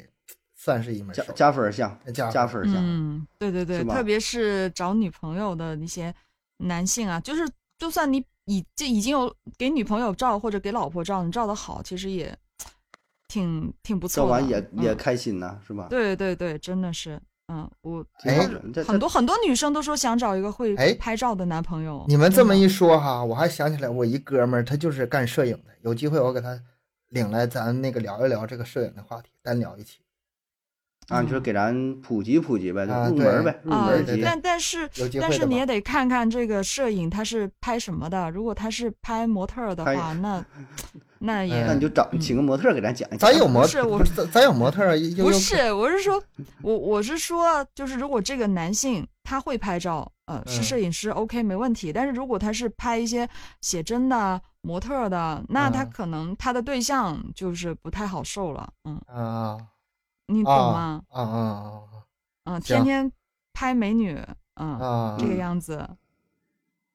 [0.64, 2.76] 算是一门加加分项，加加分项。
[2.78, 6.14] 嗯，对对对，特别是找女朋友的那些
[6.58, 12.38] 男性啊，就是就算你已就已经有给女朋友照或者给老婆照，你照的好，其实也
[13.28, 14.28] 挺挺不错的。
[14.28, 15.88] 照完也也嗯开心呐，是吧？
[15.90, 17.20] 对对对，真的是，
[17.52, 18.48] 嗯，我哎
[18.86, 22.06] 很多很多女生都说想找一个会哎拍照的男朋友。
[22.08, 25.74] 你们这么一说哈，我还想起来我一哥们儿，他就是干摄影的。
[25.82, 26.62] 有机会我给他
[27.08, 29.98] 领来，咱那个聊一聊这个摄影的话题，单聊一期。
[31.12, 34.22] 啊，你说给咱普及普及呗，就啊入门儿呗，入啊门儿级。
[34.24, 38.30] 但但是但是你也得看看这个摄影他是拍什么的。
[38.32, 40.44] 如果他是拍模特儿的话，那
[41.24, 43.20] 那也那你就找请个模特儿给咱讲一讲。
[43.32, 44.82] 咱有模不是我咱咱有模特
[45.22, 46.22] 不是，我是说，
[46.64, 51.94] 我我是说，就是如果这个男性他会拍照，呃，是嗯摄影师，OK 没问题。
[51.94, 53.28] 但是如果他是拍一些
[53.62, 59.58] 写真的、模特儿的，那他嗯可能他的对象就是不太好受了，嗯，啊
[60.32, 61.04] 你懂啊吗？
[61.10, 61.82] 啊啊
[62.46, 63.12] 嗯，行天天
[63.54, 64.18] 拍美女，
[64.56, 65.88] 嗯，啊这个嗯样子，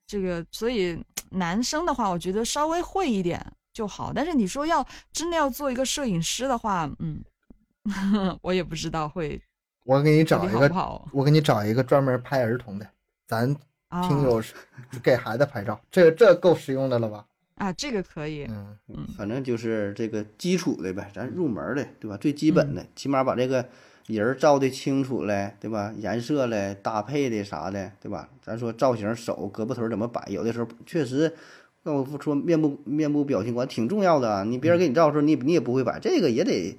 [0.07, 4.13] 这个所以男生的话，我觉得稍微会一点就好。
[4.15, 7.23] 但是你说要真的要做一个摄影师的话，嗯，
[8.43, 9.41] 我也不知道会
[9.85, 12.89] 我给你找一个，好好我给你找一个专门拍儿童的，
[13.27, 13.55] 咱
[13.89, 14.07] 啊。
[14.09, 14.43] 听友
[15.03, 17.25] 给孩子拍照，这这够实用的了吧？
[17.57, 22.17] 啊，这个可以，嗯嗯反正就是这个基础的呗，咱入门的，对吧？
[22.17, 23.67] 最基本的，起码把这个
[24.07, 25.93] 人儿照的清楚嘞，对吧？
[25.97, 28.29] 颜色嘞、搭配的啥的，对吧？
[28.43, 31.35] 咱说造型、手、胳膊腿怎么摆，有的时候确实，
[31.87, 34.43] 那我说面部面部表情管挺重要的啊。
[34.43, 36.77] 你别人给你照的时候，你你也不会摆，这个也得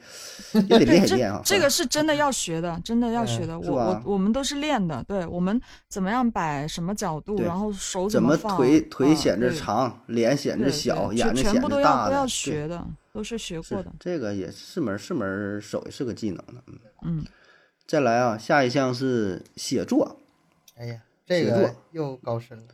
[0.67, 1.41] 也得练一练啊。
[1.45, 3.57] 这个是真的要学的，真的要学的。
[3.57, 13.89] 我我我们都是练的，对我们怎么样摆什么角度，然后手怎么放，腿腿啊显着对长，脸显对着小，眼睛显全全部都着大都要学的，都是学过的。
[13.97, 16.61] 这个也是门是门手，艺是个技能的。
[16.67, 17.25] 嗯，嗯，
[17.87, 20.19] 再来啊，下一项是写作，
[20.75, 22.65] 哎呀，这个又高深了。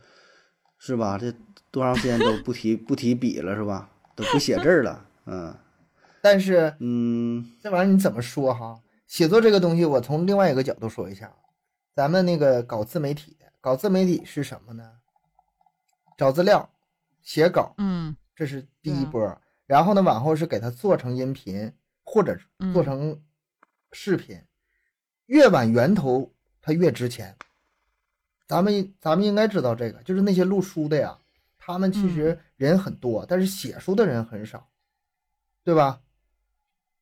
[0.76, 1.16] 是吧？
[1.16, 1.32] 这
[1.74, 3.90] 多长时间都不提不提笔了，是吧？
[4.14, 5.52] 都不写字儿了，嗯
[6.22, 8.80] 但是嗯这玩意儿你怎么说哈？
[9.08, 11.34] 写作这个东西，我从另外一个角度说一下。
[11.96, 14.88] 咱们那个搞自媒体的，搞自媒体是什么呢？
[16.16, 16.70] 找资料、
[17.22, 19.36] 写稿，嗯这是第一波。
[19.66, 21.72] 然后呢，往后是给它做成音频，
[22.04, 23.20] 或者嗯做成
[23.90, 24.40] 视频。
[25.26, 26.32] 越晚源头，
[26.62, 27.34] 它越值钱。
[28.46, 31.18] 咱们咱们应该知道这个，就是那些录书的呀，
[31.66, 34.68] 他们其嗯实人很多，但是写书的人很少，
[35.64, 36.00] 对吧？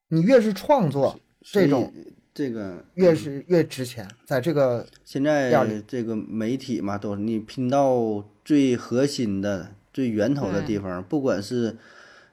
[0.07, 1.93] 你越是创作，这种
[2.33, 11.77] 这个越是越值钱，在这个现在这个媒体嘛，都是你拼到最核心的、最源头的地方，不管是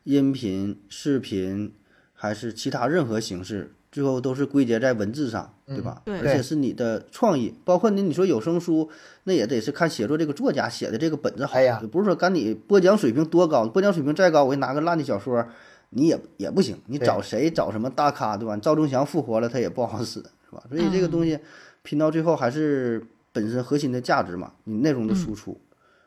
[0.04, 1.74] 音频、视频
[2.13, 6.02] 还是其他任何形式，最后都是归结在文字上，对吧？
[6.06, 8.89] 对而且是你的创意，包括你你说有声书，
[9.23, 15.45] 那也得是看写作这个作家写的这个本子好，哎呀不是说赶你播讲水平多高，播讲水平再高，我给你拿个烂的小说。
[15.91, 18.56] 你也也不行，你找谁找什么大咖，对吧？
[18.58, 20.63] 赵忠祥复活了，他也不好使，是吧？
[20.69, 21.39] 所以这个东西
[21.82, 25.60] 拼到最后还是本身核心的价值嘛，你内容的输出，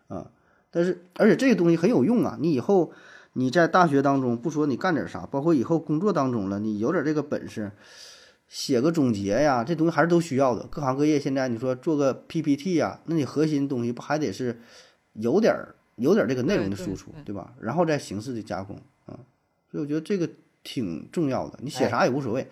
[0.07, 0.31] 啊，
[0.71, 2.93] 但是而且这个东西很有用啊，你以后
[3.35, 7.73] 你在大学当中不说你干点啥，包括以后工作当中了，你有点这个本事，
[8.49, 10.67] 写个总结呀，这东西还是都需要的。
[10.71, 14.61] 各行各业现在你说做个 PPT 呀，那你核心东西不还得是
[15.15, 17.53] 有点儿有点儿这个内容的输出，对对吧？
[17.61, 19.17] 然后再形式的加工啊，
[19.71, 20.29] 所以我觉得这个
[20.63, 21.59] 挺重要的。
[21.63, 22.47] 你写哎啥也无所谓，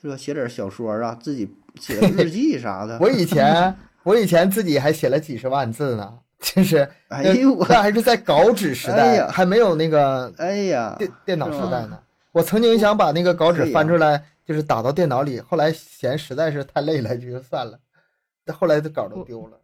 [0.00, 0.16] 是吧？
[0.16, 1.48] 写点小说啊，自己
[1.80, 2.98] 写个日记啥的。
[3.00, 11.98] 我以前 我以前自己还写了几十万字呢，就是哎呦我，那还是在稿纸时代，还没有那个哎呀，电电脑时代呢。
[12.32, 17.78] 我曾经想把那个稿纸翻出来，就是打到电脑里，后来嫌实在是太累了，就算了。
[18.52, 19.60] 后来的稿都丢了。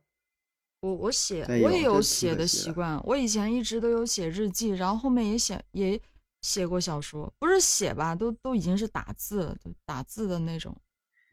[0.81, 6.01] 我我写我也有写的习惯，我以前一直都有写日记，然后后面也写也
[6.43, 10.77] 写过小说，不是写吧，都都已经是打字了，就打字的那种。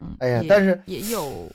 [0.00, 1.48] 嗯，哎呀但是也有，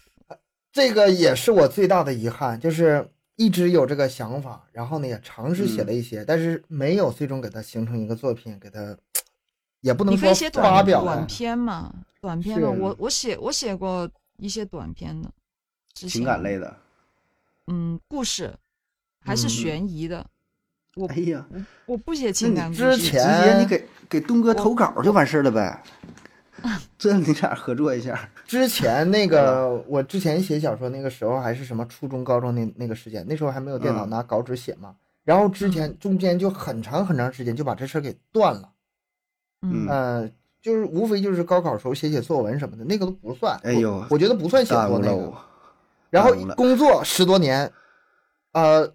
[0.72, 3.06] 这个也是我最大的遗憾，就是
[3.42, 8.96] 一直有这个想法，然后呢也尝试写了一些，但是没有最终给它形成一个作品，给它
[9.80, 11.26] 也不能说发表短。
[11.26, 15.32] 篇嘛，短篇嘛，我我写我写过一些短篇的，
[15.96, 16.78] 情感类的。
[17.66, 18.54] 嗯，故事
[19.20, 20.24] 还是嗯悬疑的。
[20.96, 25.82] 我哎呀，我我不写情感故之前接你给给东哥投稿就完事儿了呗。
[26.98, 34.96] 这你俩合作一下，之前那个我之前写小说那个时候还是什么初中高中那那个时间，那时候还没有电脑，嗯拿稿纸写嘛。
[35.24, 38.70] 然后之前中间就很长很长时间就把这事儿给断了。
[39.62, 43.60] 嗯就是无非就是高考时候写写作文什么的，那个都不算。
[43.64, 45.34] 哎呦我我觉得不算写作那个。
[46.12, 47.72] 然后工作十多年，
[48.52, 48.94] 呃，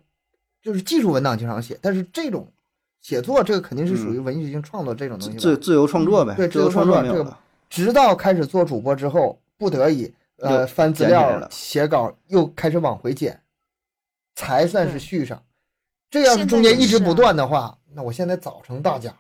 [0.63, 2.53] 就是技术文档经常写，但是这种
[3.01, 5.41] 写作这个肯定是属于文学性创作这种东西吧。
[5.41, 7.37] 自自由创作呗，对自由创作这个。
[7.77, 13.39] 直到开始做主播之后，不得已呃翻资料了写稿，又开始往回捡，
[14.35, 15.43] 才算是续上。
[16.09, 19.17] 这要是中间一直不断的话，那我现在早成大家了。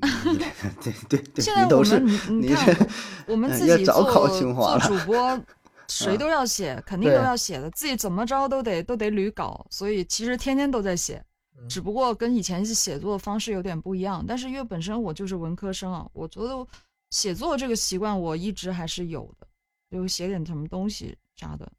[0.82, 2.86] 对对对，现在我你都是们你看这，
[3.28, 5.40] 我们 自己做早考清华做了主播，
[5.86, 11.22] 谁都要写，肯定都要写的，自己怎么着都得都得捋稿，所以其实天天都在写，
[11.56, 14.24] 嗯只不过跟以前写作方式有点不一样。
[14.26, 16.66] 但是因为本身我就是文科生啊，我觉得
[17.10, 19.46] 写作这个习惯我一直还是有的，
[19.90, 21.70] 就写点什么东西啥的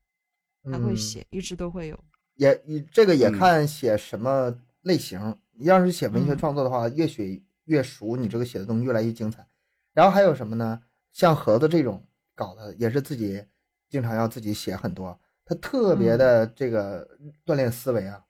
[0.63, 1.99] 还会嗯写，一直都会有。
[2.35, 5.35] 也你这个也嗯看写什么类型。
[5.51, 9.45] 你要是写文学嗯创作的话，越写越熟，你这个写的东西越来越精彩。
[9.93, 10.81] 然后还有什么呢？
[11.11, 12.01] 像盒子这种
[12.35, 13.43] 搞的，也是自己
[13.89, 17.05] 经常要自己写很多，他特别的这个
[17.45, 18.23] 锻炼思维啊，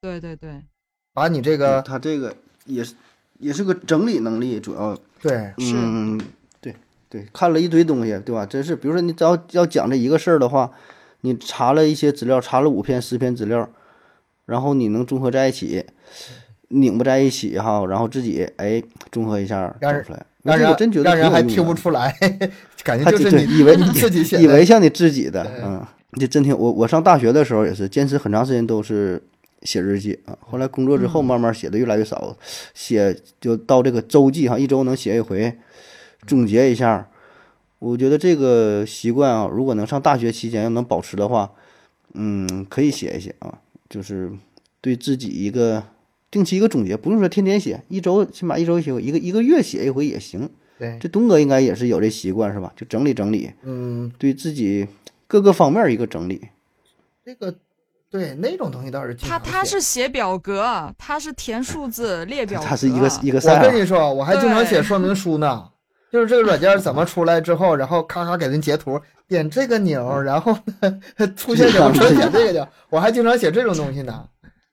[0.00, 0.62] 对对对，
[1.12, 2.94] 把你这个他这个也是
[3.38, 6.20] 也是个整理能力，主要对是嗯，
[7.16, 8.44] 对对，看了一堆东西，对吧？
[8.44, 10.70] 真是，比如说你只要要讲这一个事儿的话，
[11.22, 13.68] 你查了一些资料，查了五篇、十篇资料，
[14.46, 15.84] 然后你能综合在一起，
[16.68, 20.26] 拧巴在一起哈，然后自己哎综合一下整出来。
[20.42, 22.16] 让人这个真觉得让人还听不出来，
[22.84, 25.84] 感觉他就是你以为 你自己以为像你自己的，嗯，
[26.20, 29.20] 这真挺我我上大学的时候也是坚持很长时间都是
[29.62, 32.36] 写日记啊，后来工作之后嗯慢慢写的越来越少，
[32.74, 35.52] 写就到这个周记哈，一周能写一回，
[36.26, 37.08] 总结一下。
[37.78, 41.52] 我觉得这个习惯啊，如果能上大学期间要能保持的话，
[42.14, 43.58] 嗯，可以写一写啊，
[43.90, 44.32] 就是
[44.80, 45.84] 对自己一个
[46.30, 50.48] 定期一个总结，不用说天天写，一周起码一周写一回，一个一个月写一回也行。
[50.78, 52.72] 对，这东哥应该也是有这习惯是吧？
[52.74, 54.88] 就整理整理，嗯，对自己
[55.26, 56.48] 各个方面一个整理。
[57.22, 57.54] 这个
[58.10, 65.68] 对那种东西倒是他他是写表格，他是填数字列表格，它是一个一个我跟你说，我还经常写说明书呢，
[66.16, 68.98] 就是这个软件怎么出来之后，然后咔咔给人截图，
[69.28, 71.00] 点这个钮，然后呢
[71.36, 74.26] 出现什么车写这个的，我还经常写这种东西呢。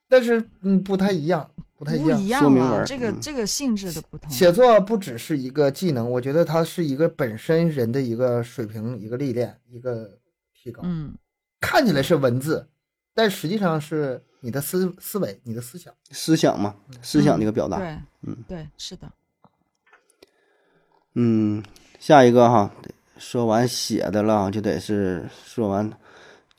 [0.07, 2.17] 但是嗯，不太一样，不太一样。
[2.17, 4.31] 不一样了，说明文这个嗯这个性质的不同。
[4.31, 10.09] 写作不只是一个技能，我觉得它是一个本身人的一个水平、一个历练、一个
[10.53, 10.81] 提高。
[10.85, 11.13] 嗯，
[11.59, 12.65] 看起来是文字，
[13.13, 15.93] 但实际上是你的思思维、你的思想。
[16.11, 17.79] 思想嘛，思想的一个表达。
[17.79, 19.11] 对，嗯对，是的，
[21.15, 21.63] 嗯，
[21.99, 22.71] 下一个哈，
[23.17, 25.91] 说完写的了，就得是说完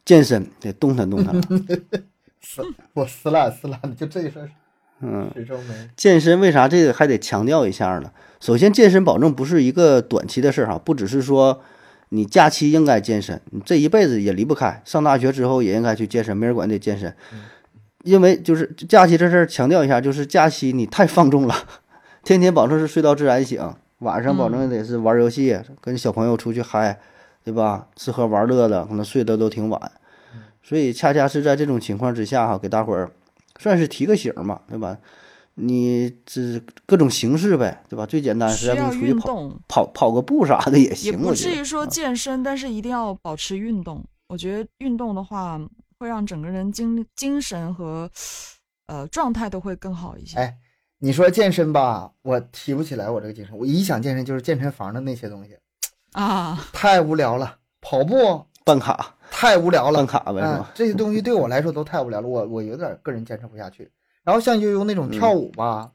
[0.04, 1.42] 健身，得动弹动弹了。
[2.40, 2.62] 撕
[2.92, 4.50] 我撕烂撕烂的，就这事儿
[5.00, 5.30] 嗯。
[5.96, 8.12] 健身为啥这个还得强调一下呢？
[8.40, 11.62] 首先，健身保证不是一个短期的事儿哈，不只是说
[12.10, 14.82] 你假期应该健身，你这一辈子也离不开。
[14.84, 17.12] 上大学之后也应该去健身，没人管你得健身，
[18.04, 21.54] 因为就是假期这事儿强调一下，就是假期你太放纵了，
[22.22, 23.58] 天天保证是睡到自然醒，
[24.04, 27.00] 晚上保证得是玩游戏，跟小朋友出去嗨，
[27.42, 27.88] 对吧？
[27.96, 29.92] 吃喝玩乐的，可能睡得都挺晚，
[30.62, 33.10] 所以恰恰是在这种情况之下哈，给大伙儿
[33.58, 34.96] 算是提个醒儿嘛，对吧？
[35.56, 38.04] 你这各种形式呗，对吧？
[38.04, 44.04] 最简单需是要跟要你出去跑运动，跑跑个步啥的也行也行，不至于说啊健身，但是一定要保持运动。
[44.28, 45.60] 我觉得运动的话，
[45.98, 48.10] 会让整个人精精神和
[48.88, 50.38] 呃状态都会更好一些。
[50.38, 50.56] 哎，
[51.04, 53.54] 你说健身吧，我提不起来我这个精神。
[53.58, 55.54] 我一想健身就是健身房的那些东西，
[56.12, 57.58] 啊，太无聊了。
[57.82, 63.92] 跑步办卡太无聊了办，卡呗，是嗯吧？，这些东西对我来说都太无聊了，我我有点个人坚持不下去。
[64.22, 65.92] 然后像悠悠那种跳舞吧，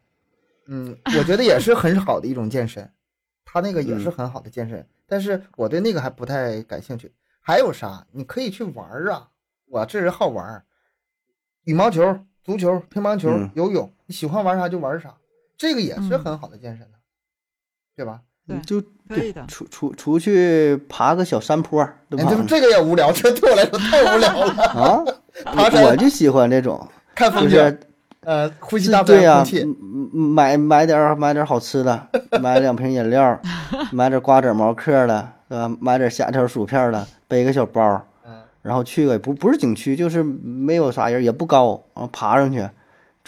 [0.67, 2.87] 嗯，我觉得也是很好的一种健身，
[3.43, 7.11] 他那个也是嗯很好的健身，但是我对那个还不太感兴趣。
[7.41, 8.05] 还有啥？
[8.11, 9.27] 你可以去玩儿啊，
[9.65, 10.65] 我这人好玩儿，
[11.63, 15.13] 羽毛球、足球、乒乓球、嗯游泳，你喜欢玩啥就玩啥，
[15.55, 16.97] 这个也是嗯很好的健身的，
[17.95, 18.21] 对吧？
[18.47, 19.45] 对就可以的。
[19.45, 22.31] 出出出去爬个小山坡儿，对哎，吧？
[22.31, 24.51] 这这个也无聊，这对我来说太无聊了。
[24.73, 25.05] 啊，
[25.45, 27.79] 爬山我就喜欢这种，看风景，是
[28.21, 29.59] 呃，呼吸大自对呀、然空气。
[29.63, 29.77] 嗯
[30.15, 32.07] 嗯买买点买点好吃的，
[32.41, 33.39] 买两瓶饮料，
[33.93, 35.71] 买点瓜子毛嗑儿的，对吧？
[35.79, 42.67] 买点虾条薯片儿的，背个小包，嗯，然后去个不不是景区，就是没有啥人，也不高，然后爬上去，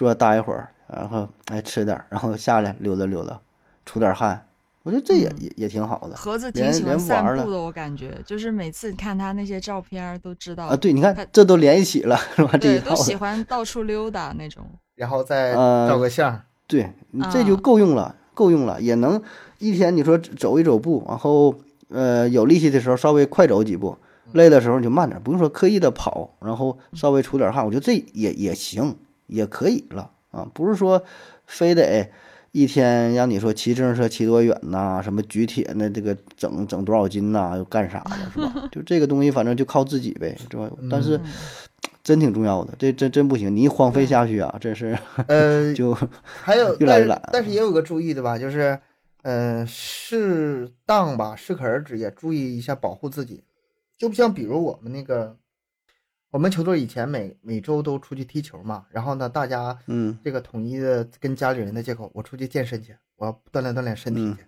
[0.01, 3.39] 坐待一会儿，然后哎吃点儿，然后下来溜达溜达，
[3.85, 4.47] 出点儿汗，
[4.81, 10.75] 我觉得这也、嗯也也挺好的盒子挺喜欢散玩儿了步的，我感觉就是每次看他那些照片儿都知道啊。
[10.75, 12.49] 对，你看他这都连一起了，是吧？
[12.53, 14.65] 这对，一套都喜，欢到处溜达那种。
[14.97, 16.91] 然后再呃照个相，对
[17.31, 19.21] 这就啊够用了，够用了，也能
[19.59, 21.53] 一天你说走一走步，然后
[21.89, 23.95] 呃有力气的时候稍微快走几步，
[24.33, 28.95] 累的时候你就慢点儿，不用说刻意的跑，然后稍微出点汗，我觉得这也也行，
[29.31, 31.01] 也可以了啊，不是说
[31.45, 32.07] 非得
[32.51, 38.67] 一天让你说骑自行车骑多远呐、什么举铁那这个整整多少斤呐、又干啥的，是吧？
[38.71, 40.69] 就这个东西反正就靠自己呗，是吧？
[40.89, 41.23] 但是嗯
[42.03, 48.77] 真挺重要的，这真真不行，你一荒废下去啊，真是呃， 就还有，但 是越来越懒但是也有个注意的吧，就是，
[49.21, 53.43] 呃，适当吧，适可而止，也注意一下保护自己。
[53.97, 55.37] 就不像比如我们那个，
[56.31, 64.45] 我们球队以前每每周都出去踢球嘛，然后呢，大家嗯这个统一的跟家里人的借口，我出去健身去，我要锻炼锻炼身体嗯去。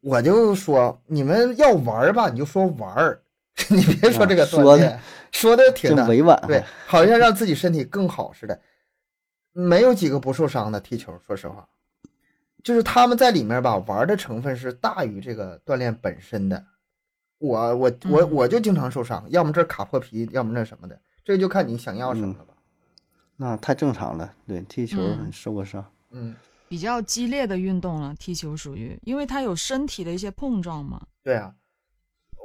[0.00, 3.20] 我就说你们要玩儿吧，你就说玩儿，
[3.68, 5.00] 你别说这个啊说的锻炼，
[5.32, 8.58] 说的挺的委婉，对，好像让自己身体更好似的，
[9.52, 11.12] 没有几个不受伤的踢球。
[11.26, 11.68] 说实话，
[12.64, 16.64] 就是他们在里面吧，玩的成分是大于这个锻炼本身的。
[17.38, 22.54] 我我我嗯我就经常受伤，要么这儿卡破皮，要么那什么的，这就看你想要什么了吧。
[23.36, 26.34] 那太正常了，对，踢球很受过伤，嗯，
[26.68, 31.06] 比较激烈的运动了，踢球属于，因为它有身体的一些碰撞嘛。
[31.22, 31.54] 对啊，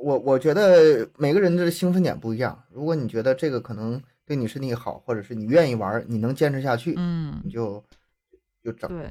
[0.03, 2.61] 我我觉得每个人的兴奋点不一样。
[2.69, 7.81] 如果你觉得这个可能对你身体好，或者是你愿意玩，你能坚持下去，嗯你，就
[8.61, 8.89] 就整。
[8.89, 9.09] 对，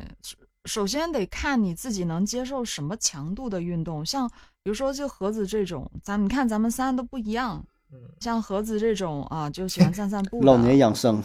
[0.70, 4.28] 首首先得看你自己能接受什么强度的运动，像
[4.62, 10.78] 比如说就盒子这种，咱你看咱们三都不一样，嗯，像盒子这种啊，就喜欢散散步 老年。
[10.78, 11.20] 养生，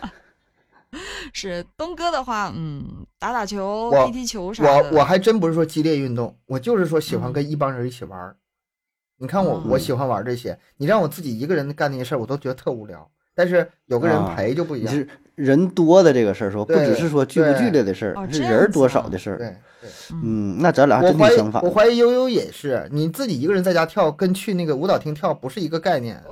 [1.34, 4.90] 是东哥的话，嗯，打打球、踢踢球啥的。
[4.90, 8.36] 我我还真不是说激烈运动，我就是说喜欢嗯跟一帮人一起玩儿。
[9.18, 10.58] 你看我，嗯我喜欢玩这些。
[10.78, 13.10] 你让我自己一个人干那些事儿，我都觉得特无聊。
[13.34, 14.92] 但是有个人啊陪就不一样。
[14.92, 15.08] 你是
[15.40, 19.38] 人多的这个事儿，说不只是说剧不对剧烈的事哦儿，是人多少的事儿。
[19.38, 19.46] 对
[19.80, 21.70] 对，嗯，嗯，那咱俩真挺相反我。
[21.70, 26.22] 怀疑悠悠也是，你自己一个人在家跳，跟去那个舞蹈厅跳不是一个概念。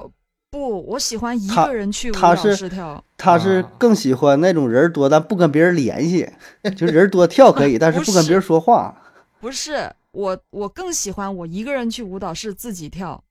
[0.50, 3.02] 不，我喜欢一个人去舞蹈他是室跳。
[3.16, 6.28] 他是啊更喜欢那种人多但不跟别人联系，
[6.76, 8.94] 就是 人多跳可以，但是不跟别人说话。
[9.40, 13.22] 不是我，我更喜欢我一个人去舞蹈室自己跳，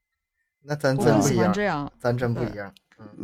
[0.63, 1.91] 那咱真不一样。
[1.99, 2.71] 咱真不一样。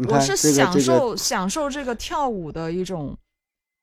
[0.07, 3.17] 我是这个这个，享受、享受这个跳舞的一种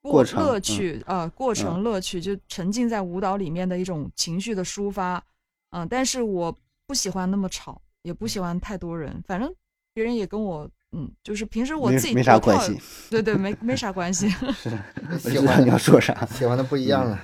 [0.03, 5.23] 过程乐嗯趣啊、呃过程乐趣，就沉浸在舞蹈里面的一种情绪的抒发。
[5.71, 9.53] 嗯、但是我不喜欢那么吵，也不喜欢太多人，反正
[9.93, 10.69] 别人也跟我。
[10.93, 12.77] 嗯，就是平时我自己没没啥关系。
[13.09, 14.27] 对对，没没啥关系。
[14.43, 16.27] 我喜欢知道你要说啥。
[16.27, 17.17] 喜欢的不一样了。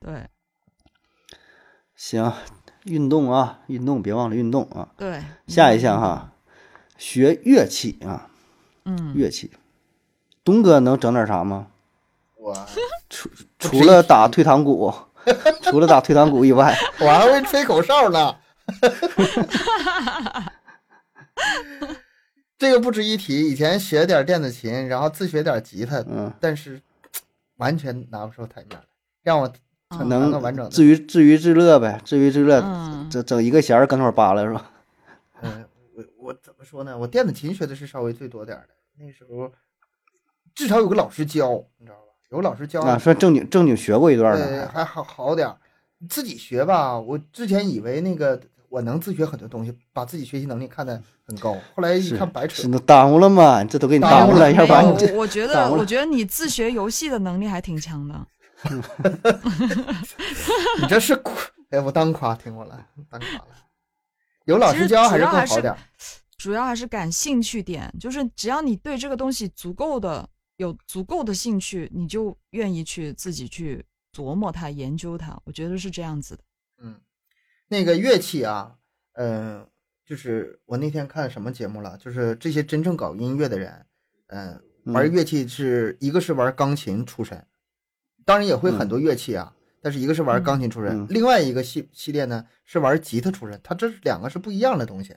[0.00, 0.28] 对
[1.96, 2.30] 行，
[2.84, 4.86] 运动啊，运动别忘了运动啊。
[4.98, 6.30] 对，下一项哈，
[6.98, 8.28] 学乐器啊，
[8.84, 9.50] 嗯，乐器。
[10.44, 11.68] 东哥能整点啥吗？
[12.36, 12.54] 我
[13.08, 14.92] 除除了打退堂鼓，
[15.62, 18.36] 除了打退堂鼓以外， 我还会吹口哨呢。
[22.58, 23.48] 这个不值一提。
[23.48, 26.80] 以前学点电子琴，然后自学点吉他，嗯，但是
[27.58, 28.84] 完全拿不出台面来。
[29.22, 29.52] 让我
[30.06, 34.70] 能完整至于至于至乐呗，至于至乐，嗯整整一个弦儿跟头扒拉是吧？
[36.02, 36.96] 嗯，我我怎么说呢？
[36.96, 39.50] 我电子琴学的是稍微最多点儿的，那时候
[40.54, 42.02] 至少有个老师教，你知道吧？
[42.30, 45.56] 有个老师教，啊，算正经正经学过一段对，的，还好好点儿。
[46.08, 52.68] 自己学吧，我之前以为那个我能自学很多东西，把自己学习能力看得很高，后来一看白扯是。
[52.68, 53.64] 那耽误了嘛？
[53.64, 58.26] 这都给你耽误了，要不然你这我我觉得，我觉得你自学游戏的能力还挺强的。
[60.80, 61.34] 你这是夸，
[61.70, 63.46] 哎，我当夸听过了，当夸了。
[64.48, 65.78] 有老师教还是主要还是更好点儿。
[66.38, 70.26] 主要还是感兴趣点，就是只要你对这个东西足够的
[70.56, 75.38] 有足够的兴趣，你就愿意去自己去琢磨它、研究它。
[75.44, 76.42] 我觉得是这样子的。
[76.82, 76.98] 嗯，
[77.68, 78.74] 那个乐器啊，
[79.14, 79.66] 嗯、
[80.06, 83.84] 就是我那天看什么节目了，就是这些真正搞音乐的人，
[84.28, 87.44] 嗯、玩嗯乐器是一个是玩钢琴出身，
[88.24, 95.16] 当然也会很嗯多乐器啊，但是一个是玩钢琴出身，嗯另外一个系系列呢是玩吉他出身，它这是两个是不一样的东西，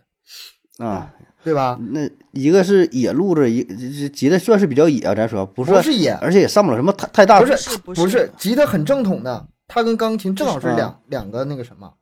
[0.77, 1.79] 啊，对吧？
[1.91, 3.63] 那一个是野路子，一
[4.09, 11.93] 吉他算是比较野啊，咱说不是，不是野，而且也上不了什么太太大不是是不不是是吉他很正统的，它跟钢琴正好是啊两两个那个什么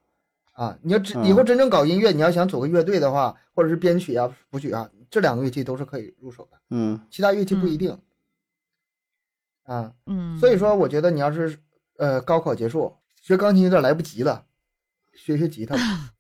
[0.54, 0.78] 啊。
[0.82, 7.98] 你要真嗯以后真正搞音乐，你要想组个乐队的话，或者是编曲啊、谱曲啊，这两个乐器都是可以入手的，嗯其他乐器不一定。
[9.64, 11.56] 啊，嗯，所以说我觉得你要是
[12.00, 14.46] 呃高考结束学钢琴有点来不及了，
[15.14, 16.14] 学学吉他吧。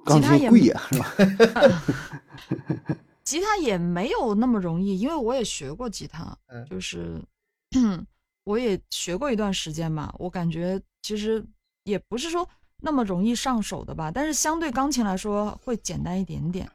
[0.06, 1.14] 钢吉他也琴贵呀，是吧？
[3.24, 7.20] 吉他也没有那么容易，因为我也学过吉他，嗯就是
[8.44, 11.44] 我也学过一段时间嘛，我感觉其实
[11.84, 12.48] 也不是说
[12.78, 16.68] 那么容易上手的吧，但是相对钢琴来说会简单一点点。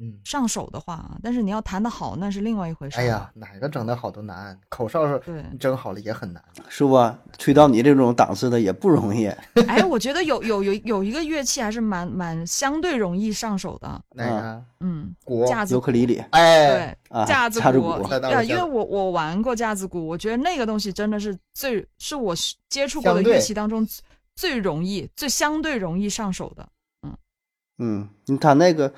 [0.00, 2.98] 嗯，上手的话啊，但是你要弹得好，那是另外一回事。
[2.98, 6.42] 哎，呀，哪个整得好都难，口哨是对，你整好了也很难。
[6.68, 7.14] 是不？
[7.38, 9.26] 吹到你这种档次的也不容易。
[9.68, 15.46] 哎，我觉得有有有有一个乐器还是蛮蛮相对容易上手的，哪个嗯，鼓？
[15.46, 22.34] 架子鼓尤克里里哎，对，啊，架子鼓鼓，呀，那倒是架子因为我我玩过架子鼓，我觉得那个东西真的是最是我
[22.68, 24.02] 接触过的乐器当中最
[24.34, 26.68] 最容易、最相对容易上手的。
[27.78, 28.92] 嗯，你他那个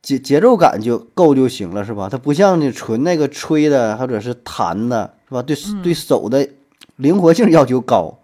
[0.00, 2.08] 节节奏感就够就行了，是吧？
[2.08, 5.42] 它不像你纯那个吹的或者是弹的，是吧？
[5.42, 6.48] 对嗯对手的
[6.96, 8.18] 灵活性要求高，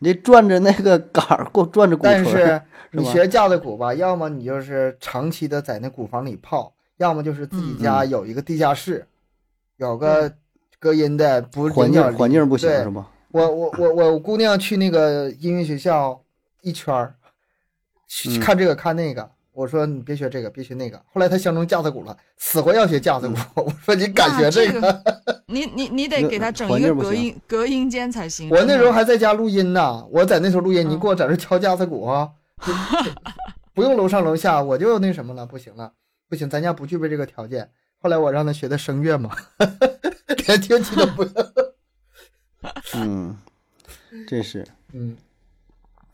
[0.00, 9.06] 你这转着那个杆儿，过转着鼓但槌但，是你学架子鼓吧，要么你就是长期的在那鼓房里泡，要么就是自己家嗯有一个地下室，
[9.76, 10.30] 有个
[10.78, 13.08] 隔音的，不是环境环境不行是吧？
[13.30, 16.20] 我我我我姑娘去那个音乐学校
[16.60, 17.14] 一圈儿，
[18.08, 19.30] 去嗯看这个看那个。
[19.52, 20.96] 我说你别学这个，别学那个。
[21.12, 23.36] 后来他相中架子鼓了，死活要学架子鼓。
[23.62, 24.80] 我说你敢学这个？
[24.80, 28.48] 个 你你你得给他整一个隔音隔音间才行。
[28.48, 32.30] 我那时候还在家录音呢，我在那时候录音，你嗯给我在这敲架子鼓啊，
[32.64, 32.72] 就
[33.74, 35.92] 不用楼上楼下，我就那什么了，不行了，
[36.28, 37.70] 不行，咱家不具备这个条件。
[37.98, 39.30] 后来我让他学的声乐嘛，
[40.46, 41.24] 连听起都不，
[42.94, 43.36] 嗯，
[44.26, 44.66] 这是。
[44.92, 45.16] 嗯，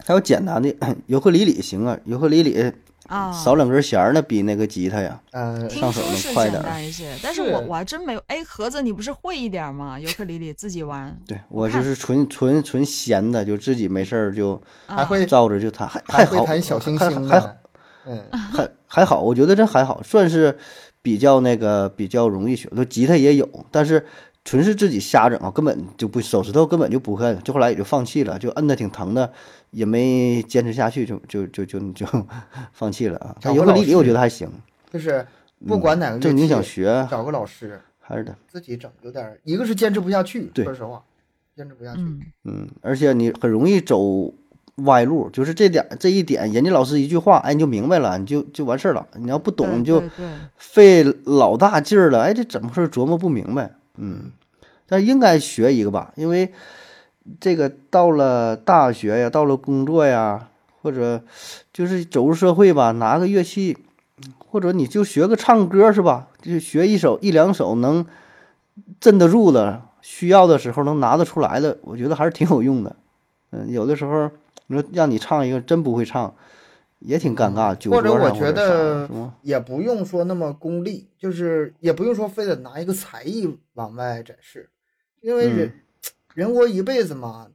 [0.04, 0.74] 还有简单的
[1.06, 2.72] 尤克里里行啊，尤克里里
[3.08, 8.22] 啊，少两根弦儿那比那个吉他呀，呃，听上手能说是简快点一些，但是是我我还真没有。
[8.28, 9.98] 哎，盒子你不是会一点吗？
[9.98, 17.50] 尤克里里自己玩，对我就是纯纯纯闲的，就自己没事儿就啊还会照着就弹，还还好会弹小星还星还好，
[18.06, 20.58] 嗯，还还好，我觉得这还好，算是
[21.00, 22.68] 比较那个比较容易学。
[22.76, 24.04] 就吉他也有，但是
[24.48, 29.30] 纯是自己瞎整啊，根本就不手指头根本就不会摁，就后来也就放弃了，就摁的挺疼的，
[29.72, 32.06] 也没坚持下去，就就就就就
[32.72, 33.36] 放弃了啊。
[33.38, 34.50] 找尤克里里我觉得还行，
[34.90, 35.26] 就是
[35.66, 41.02] 不管哪个乐正经器想学找个老师还是得自己整，有点儿一个是坚持不下去，对说实话，
[41.54, 42.00] 坚持不下去。
[42.00, 44.32] 嗯，嗯，而且你很容易走
[44.76, 49.06] 歪路，就是这点这一点，人家老师一句话，哎，你就明白了，你就就完事儿了。
[49.16, 50.02] 你要不懂，你就
[50.56, 52.88] 费老大劲儿了，哎，这怎么回事？
[52.88, 53.74] 琢磨不明白。
[53.98, 54.32] 嗯，
[54.86, 56.52] 但应该学一个吧，因为
[57.40, 60.48] 这个到了大学呀，到了工作呀，
[60.80, 61.22] 或者
[61.72, 63.76] 就是走入社会吧，拿个乐器，
[64.38, 66.28] 或者你就学个唱歌是吧？
[66.40, 68.06] 就学一首一两首能
[69.00, 72.96] 镇得住的，需要的时候能拿得出来的，我觉得还是挺有用的。
[73.50, 74.30] 嗯，有的时候
[74.68, 76.34] 你说让你唱一个真不会唱，
[76.98, 77.74] 也挺尴尬。
[77.74, 79.08] 酒或者我觉得？
[79.42, 84.70] 也不用说那么功利，就是也不用说非得拿一个才艺往外展示，
[85.20, 85.84] 因为人、
[86.34, 87.50] 人活一辈子嘛，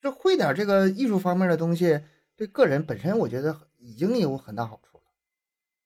[0.00, 2.00] 这会点这个艺术方面的东西，
[2.36, 5.04] 对个人本身我觉得已经有很大好处了。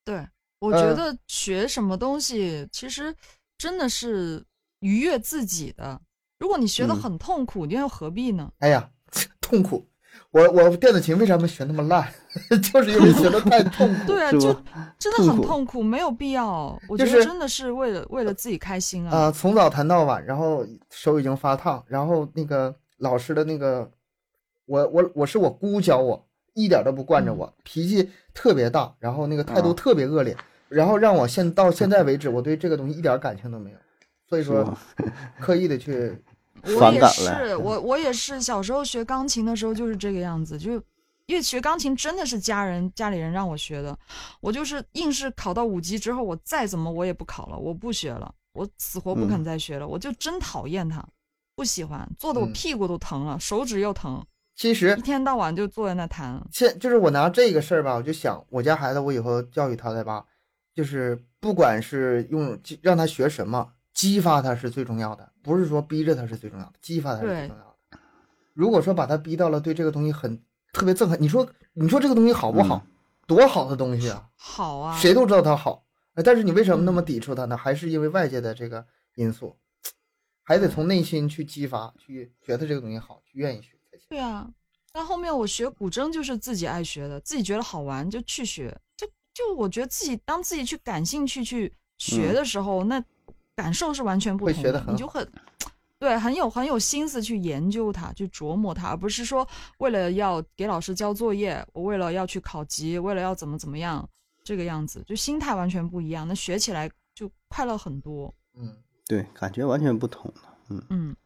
[0.04, 3.14] 对，我觉呃得学什么东西其实
[3.56, 4.44] 真的是
[4.80, 6.00] 愉悦自己的。
[6.38, 8.52] 如果你学的嗯很痛苦，你又何必呢？
[8.58, 8.90] 哎呀，
[9.40, 9.84] 痛苦！
[10.30, 12.06] 我我电子琴为什么学那么烂？
[12.62, 14.00] 就是因为学的太痛苦。
[14.06, 14.94] 对啊，就是吧？
[14.98, 16.78] 真的很痛苦，没有必要。
[16.88, 19.16] 我觉就是得真的是为了为了自己开心啊。
[19.16, 23.90] 啊、从早弹到晚，然后手已经发烫，然后那个老师的那个，
[24.66, 30.36] 我我我是我姑教我，一点都不惯着我，脾气特别大，然后那个态度啊特别恶劣，
[30.68, 33.78] 然后让我现到现在为止，我对这个东西一点感情都没有，
[34.28, 34.76] 所以说
[35.40, 36.14] 刻意的去，
[36.62, 40.72] 我也是，我我也是小时候学钢琴的时候就是这个样子，就
[41.26, 43.96] 因为学钢琴真的是家人家里人让我学的，
[44.40, 49.44] 我就是硬是考到五级之后，我再怎么我也不考了，我不学了，我死活不肯嗯。
[49.44, 51.06] 再学了，我就真讨厌它，
[51.54, 52.52] 不喜欢，坐的我嗯。
[52.52, 54.24] 屁股都疼了，手指又疼，
[54.56, 56.42] 其实一天到晚就坐在那弹。
[56.50, 60.24] 现就是我拿这个事儿吧，我就想我家孩子，我以后教育他的吧，
[60.74, 67.98] 就是不管是用激让他学什么，激发他是最重要的，不是说逼着他是最重要的，激发他是最重要的。
[68.54, 70.40] 如果说把他逼到了对这个东西很
[70.72, 72.86] 特别憎恨，你说你说这个东西好不好？
[73.26, 75.84] 多好的东西啊，好啊，谁都知道它好，
[76.14, 77.56] 哎但是你为什么那么嗯抵触它呢？
[77.56, 78.86] 还是因为外界的这个
[79.16, 79.56] 因素，
[80.44, 84.06] 还得从内心去激发，去觉得这个东西好，去愿意学才行。
[84.10, 84.48] 对啊，
[84.92, 93.02] 但后面我学古筝就是自己爱学的，自己觉得好玩就去学，就就我觉得自己当自己去感兴趣去学嗯的时候，那
[93.58, 95.28] 感受是完全不同的，会学得很你就很
[95.98, 99.44] 对，很有很有心思去研究它，去琢磨它，而不是说
[99.78, 104.08] 为了要给老师交作业，我为了要去考级，为了要怎么怎么样
[104.44, 108.32] 这个样子，就心态完全不一样，那学起来就快乐很多。
[108.56, 108.76] 嗯，
[109.08, 110.84] 对，感觉完全不同了。
[110.88, 111.16] 嗯，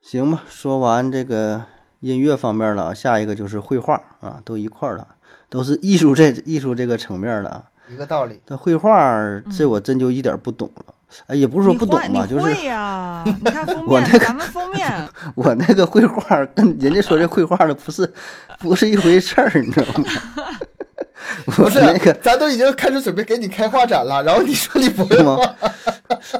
[0.00, 1.64] 行吧，说完这个
[1.98, 5.16] 音乐方面了，下一个就是绘画啊，都一块儿了，
[5.48, 7.70] 都是艺术这艺术这个层面了啊。
[7.88, 8.40] 一个道理。
[8.44, 9.18] 但绘画
[9.56, 10.94] 这我真就一点不懂了。
[11.26, 18.12] 哎，也不是说不懂吧，就是你会呀、你看封 面，我那个咱们封面， 我那个绘画跟人家说这绘画儿的不是
[18.58, 20.04] 不是一回事儿，你知道吗？
[21.46, 25.36] 不是那个，咱都已经开始准备给你开画展了，然后你说你不会吗，？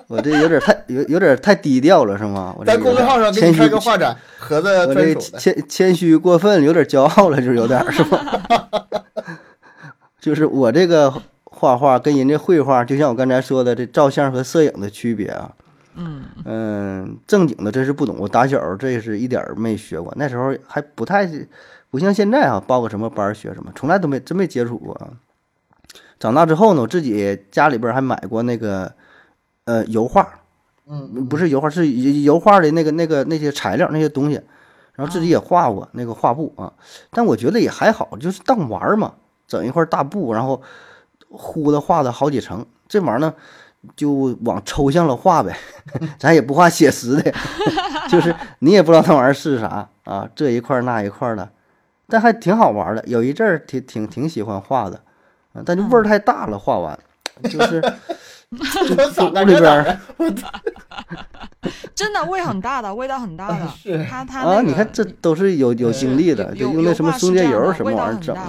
[0.09, 2.53] 我这有点太有有点太低调了，是吗？
[2.59, 5.39] 我这在公众号上给你谦虚开个画展，盒子我这专属的。
[5.39, 8.19] 谦谦虚过分，有点骄傲了，就是有点是吗？
[10.21, 11.13] 就是我这个
[11.65, 15.51] 画画跟人家绘画，就像我刚才说的，这照相和摄影的区别啊。
[15.97, 21.27] 嗯嗯，正经的真是不懂，我打小这是一点儿没学过，那时候还不太
[21.89, 25.09] 不像现在啊，报个什么班学什么，从来都没真没接触过啊。
[26.19, 28.93] 长大之后呢，我自己家里边还买过那个
[29.65, 30.29] 呃油画，
[30.87, 34.41] 嗯，不是油画，是油画的那个那个那些材料那些东西，
[34.95, 36.73] 然后自己也画过那个画布啊，
[37.11, 39.15] 但我觉得也还好，就是当玩儿嘛，
[39.47, 40.61] 整一块大布，然后
[41.37, 43.35] 糊的画的好几层，这玩意儿呢
[43.97, 45.57] 就往抽象了画呗，
[46.19, 47.33] 咱也不画写实的，
[48.09, 51.49] 就是你也不知道那玩意儿是啥啊，这一块儿那一块儿的，
[52.09, 55.01] 但还挺好玩儿的，有一阵儿挺挺挺喜欢画的，
[55.53, 56.99] 啊，但就味儿太大了，画完。
[57.51, 57.83] 就是
[58.55, 60.01] 屋里边。
[61.97, 63.67] 真的味很大的，味道很大的。
[63.77, 64.07] 是。
[64.09, 68.43] 它它啊，你看这都是有有经历的，就用那什么松节油什么玩意儿整的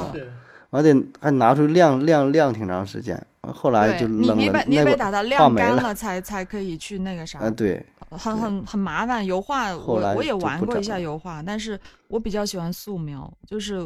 [0.84, 5.24] 的，完得还拿出晾晾晾挺长时间，后来就冷了你你把，你把它。
[5.24, 9.26] 晾干了才才可以去那个啥，啊，对，很很很麻烦。
[9.26, 13.80] 油画我我也玩过一下油画，但是我比较喜欢素描，就是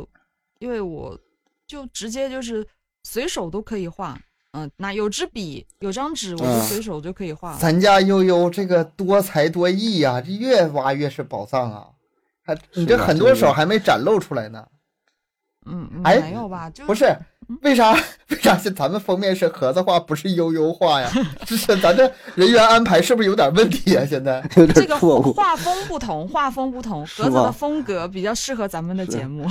[0.59, 1.17] 因为我
[1.67, 2.65] 就直接就是
[3.03, 4.19] 随手都可以画。
[4.53, 7.55] 嗯，那有支笔，有张纸，我就嗯随手就可以画。
[7.57, 11.87] 咱家悠悠这个多才多艺呀、这越挖越是宝藏啊！
[12.43, 14.65] 还你这很多手还没展露出来呢。
[15.71, 16.69] 嗯，嗯哎没有吧？
[16.69, 17.15] 就不是，
[17.61, 17.93] 为啥
[18.29, 21.09] 为啥是咱们封面是盒子画，不是悠悠画呀？
[21.45, 24.05] 这 是咱这人员安排是不是有点问题啊？
[24.05, 29.47] 现在有这个点错误，画风不同， 画风不同，盒子的风格比较适合咱们的节目。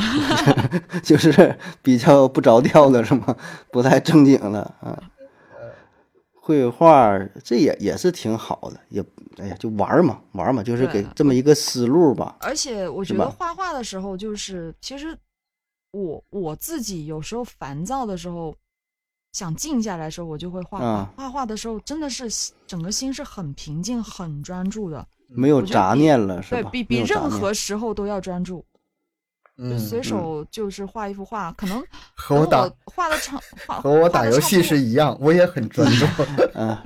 [1.03, 3.35] 就是比较不着调了，是吗？
[3.71, 4.99] 不太正经了啊。
[6.41, 9.05] 绘画这也也是挺好的，也
[9.39, 12.37] 哎呀就玩嘛玩嘛，就是给这么一个思路吧。
[12.41, 15.15] 而且我觉得画画的时候，就是其实
[16.05, 18.55] 我我自己有时候烦躁的时候，
[19.33, 20.87] 想静下来的时候，我就会画画。
[20.87, 22.29] 啊画画的时候，真的是
[22.67, 26.63] 整个心是很平静、很专注的，没有杂念了，是吧？
[26.63, 28.65] 对比比任何时候都要专注。
[29.57, 31.85] 就嗯，随手就是画一幅画，可能
[32.15, 34.79] 和我打画的长，画和我打游戏是。
[34.79, 36.07] 一样，我也很专注。
[36.55, 36.79] 嗯，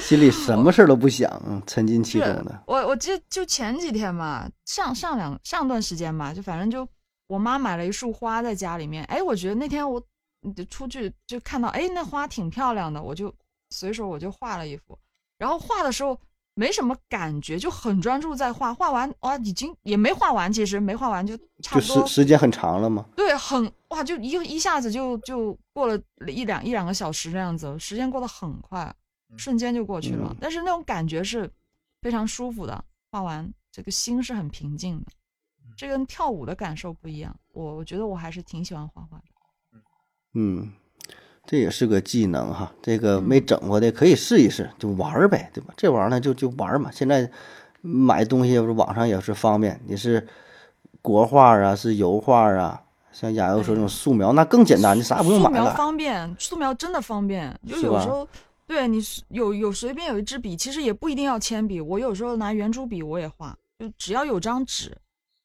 [0.00, 2.64] 心里什么事儿都不想，嗯沉浸其中是的。
[2.66, 6.84] 我我记得就前几天嘛，上上两上段时间吧，就反正就
[7.30, 10.02] 我妈买了一束花在家里面，哎，我觉得那天我
[10.56, 13.32] 就出去就看到，哎，那花挺漂亮的，我就
[13.70, 14.98] 随手我就画了一幅，
[15.38, 16.18] 然后画的时候
[16.54, 23.06] 没什么感觉，就很专注在画，画完哇，已经也没画完，其实没画完就差就不多时，时间很长了嘛。
[23.14, 28.92] 对，很哇，就一一下子就就过了一两一两个小时这样子，时间过得很快，
[29.36, 30.30] 瞬间就过去了。
[30.32, 31.48] 嗯但是那种感觉是
[32.02, 35.12] 非常舒服的，画完这个心是很平静的，
[35.80, 37.34] 这跟跳舞的感受不一样。
[37.54, 39.80] 我我觉得我还是挺喜欢画画的。
[40.34, 40.70] 嗯，
[41.46, 42.70] 这也是个技能哈。
[42.82, 45.72] 这个嗯没整过的可以试一试，就玩儿呗，对吧？
[45.78, 46.90] 这玩意儿呢就就玩儿嘛。
[46.90, 47.30] 现在
[47.80, 50.28] 买东西网上也是方便，你是
[51.00, 55.74] 国画啊，是油画啊，像亚优说这种素描，那更简单，你啥也不用买素描。
[55.74, 57.58] 方便，素描真的方便。
[57.66, 58.28] 就是有时候，
[58.66, 61.80] 对你是有有随便有一支笔，其实也不一定要铅笔。
[61.80, 64.94] 我有时候拿圆珠笔我也画，就只要有张纸，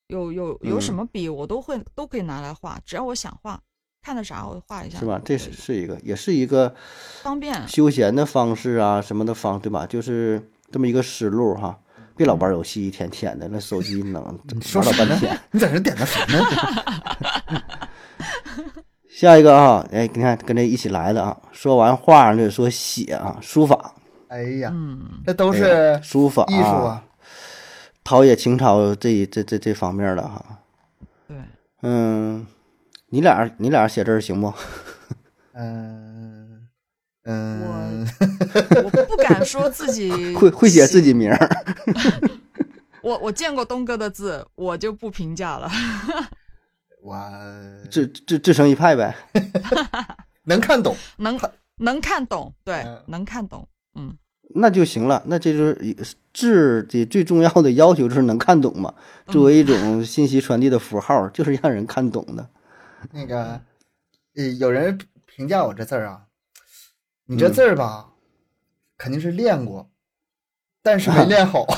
[0.08, 3.60] 有有有什嗯么笔我都会都可以拿来画，只要我想画，
[4.04, 5.20] 看的啥我画一下，是吧？
[5.26, 6.74] 这是是一个，也是一个
[7.24, 7.68] 方便。
[7.68, 9.86] 休闲的方式啊，什么的方，对吧？
[9.88, 11.80] 就是这么一个思路哈。
[12.18, 14.24] 别老玩游戏，一天天的，那手机能
[14.62, 15.38] 说玩老半天。
[15.52, 17.62] 你在这点的什么呢？
[19.10, 23.94] 下一个啊，哎，你看跟这一起来的啊，说完画就说写啊，书法，
[24.30, 27.04] 哎呀，嗯，这都哎是呀书法艺术啊。
[28.06, 30.60] 陶冶情操这这这这方面的哈。
[31.28, 31.36] 对，
[31.82, 32.46] 嗯，
[33.08, 34.54] 你俩你俩写字儿行不？
[35.54, 36.68] 嗯
[37.24, 38.08] 嗯，
[38.84, 41.50] 我不敢说自己 会会写自己名儿？
[43.02, 45.70] 我我见过东哥的字，我就不评价了。
[47.02, 47.20] 我
[47.90, 49.16] 自自自成一派呗。
[50.46, 50.96] 能看懂。
[51.18, 51.40] 能
[51.78, 53.68] 能看懂，对嗯，能看懂。
[53.96, 54.16] 嗯，
[54.56, 55.96] 那就行了，那这就是一
[56.34, 58.94] 字的最重要的要求就是能看懂嘛。
[59.28, 62.48] 嗯作为一种信息传递的符号，就是让人看懂的。
[63.12, 63.60] 那个，
[64.36, 66.22] 呃，有人评价我这字儿啊，
[67.26, 68.10] 你这字儿吧，
[68.98, 69.90] 肯定是练过，
[70.84, 71.66] 但是没练好。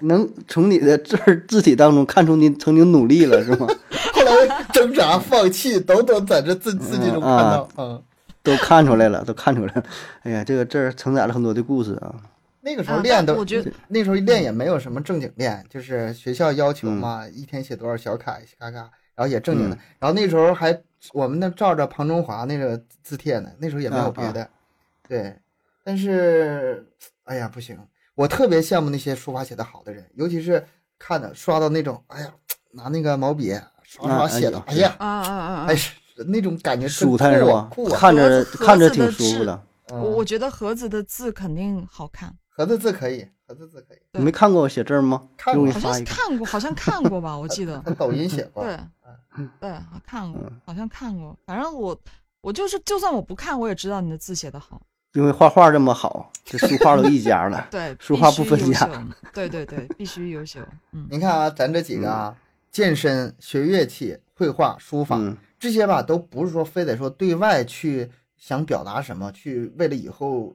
[0.00, 3.66] 能从你的字儿字体当中看出你曾经努力了，是吗？
[4.12, 8.02] 后来挣扎、放弃等等，在这字字迹中看到，嗯，
[8.46, 9.84] 都看出来了，都看出来了。
[10.22, 12.14] 哎呀，这个字儿承载了很多的故事啊。
[12.60, 18.78] 那个时候啊练都，但我觉得那时候练也没有什么正经练，就是学校要求嘛，一天写多少小楷，嘎嘎，
[19.14, 19.76] 然后也正经的。
[19.98, 20.80] 然后那时候还
[21.12, 24.48] 我们那照着庞中华那个字帖呢，那时候也没有别的，
[25.08, 25.36] 对。
[25.84, 26.84] 但是，
[27.22, 27.78] 哎呀，不行，
[28.16, 30.66] 我特别羡慕那些书法写得好的人，尤其是
[30.98, 32.34] 看的刷到那种，哎呀，
[32.72, 33.52] 拿那个毛笔
[33.84, 35.76] 刷刷啊写的，哎哎呀，啊啊啊啊哎！
[36.16, 37.70] 是那种感觉舒坦是吧！
[37.94, 39.54] 看着看着挺舒服的。
[39.54, 45.28] 嗯我我觉得盒子的字肯定好看，盒子字可以，盒子字可以，你没看过我写字吗？
[45.36, 47.80] 看过好像看过，好像看过吧，我记得。
[47.86, 48.76] 他抖音写过，对，
[49.60, 51.38] 对，好看过，好像看过。
[51.46, 51.96] 反正我
[52.40, 54.82] 我就是，就算我不看，我也知道你的字写的好。
[55.12, 57.68] 因为画画这么好，这书画都一家了。
[57.70, 58.90] 对，书画不分家。
[59.32, 60.58] 对对对，必须优秀。
[60.90, 62.36] 嗯，您看啊，咱这几个啊，
[62.72, 70.54] 健身、学乐器、绘画、书法、嗯这些吧，都不是说非得说对外去想表达什么，去为了以后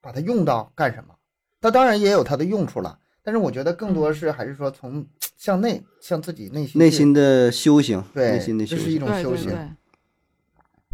[0.00, 1.14] 把它用到干什么。
[1.60, 5.04] 它当然也有它的用处了，但是我觉得更多是还是说从
[5.36, 8.98] 向内，向自己内心内心的修行，对内心的修这是一。
[8.98, 9.46] 种修行。
[9.46, 9.70] 对对对。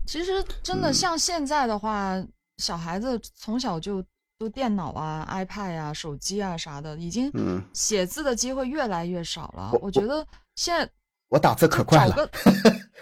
[0.07, 0.33] 其实
[0.63, 2.15] 真的嗯像现在的话，
[2.59, 4.05] 小孩子从小就
[4.39, 9.71] 都电脑啊、iPad 啊、手机啊啥的，已经嗯，写字的机会越来越少了。
[9.73, 10.91] 我我觉得现在
[11.35, 12.31] 我打字可快了，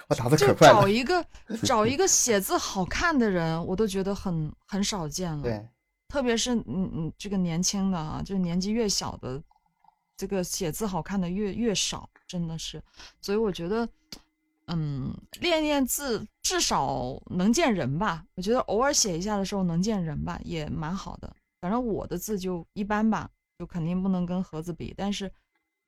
[0.09, 0.81] 我打字可快了。
[0.81, 1.23] 找一个
[1.65, 5.43] 找一个写字好看的人，我都觉得很很少见了。
[5.43, 5.69] 对，
[6.09, 9.43] 特别是嗯嗯，这个年轻的啊，就是年纪越小的，
[10.17, 12.83] 这个写字好看的越越少，真的是。
[13.21, 13.87] 所以我觉得，
[14.69, 18.25] 嗯，练练字至少能见人吧。
[18.35, 21.31] 我觉得偶尔写一下的时候能见人吧，也蛮好的。
[21.61, 23.29] 反正我的字就一般吧，
[23.59, 25.31] 就肯定不能跟盒子比，但是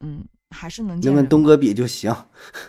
[0.01, 0.23] 嗯，
[0.55, 2.15] 还是能跟东哥比就行。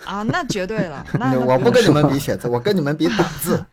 [0.04, 1.06] 啊，那绝对了。
[1.20, 3.64] 那 那我不跟你们比写字，我跟你们比打字。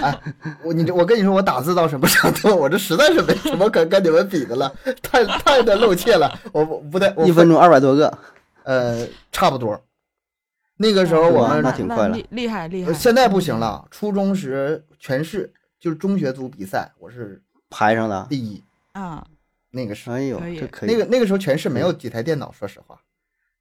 [0.00, 0.18] 哎，
[0.62, 2.54] 我你我跟你说，我打字到什么程度？
[2.56, 4.72] 我这实在是没什么可跟你们比的了，
[5.02, 6.32] 太太的露怯了。
[6.52, 8.18] 我不不对，一分钟二百多个，
[8.62, 9.78] 呃差不多。
[10.76, 12.88] 那个时候我哇们那挺快了厉厉害厉害。
[12.88, 18.26] 呃现在不行了，初中时全市就是中学组比赛，我是排上的。
[18.30, 18.62] 第一。
[18.92, 19.24] 啊，
[19.72, 20.92] 那个时哎呦，这可以。
[20.92, 22.96] 那个那个时候全市没有几台电脑，说实话，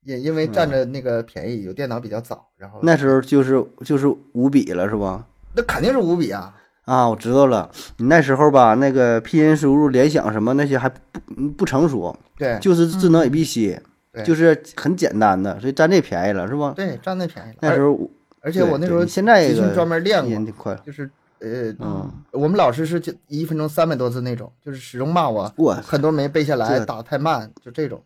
[0.04, 5.26] 因因为占着那个便宜，有电脑比较早，然后那时候就是就是五笔了，是吧？
[5.56, 6.54] 那肯定是五笔啊。
[6.86, 7.70] 啊，我知道了。
[7.98, 13.80] 你那时候吧，那个拼音输入、联想什么那些还不不成熟，对就是智能 A B C，、
[14.12, 16.74] 对就是很简单的，所以占这便宜了，是吧？
[16.76, 17.58] 对，占那便宜了。
[17.62, 18.10] 那时候
[18.42, 21.10] 而且我那时候现在这个集训专门练过，就是
[21.42, 28.04] 呃，嗯，我们老师是就一分钟三百多字那种，就是始终骂我我很多没背下来，打得太慢，就这种。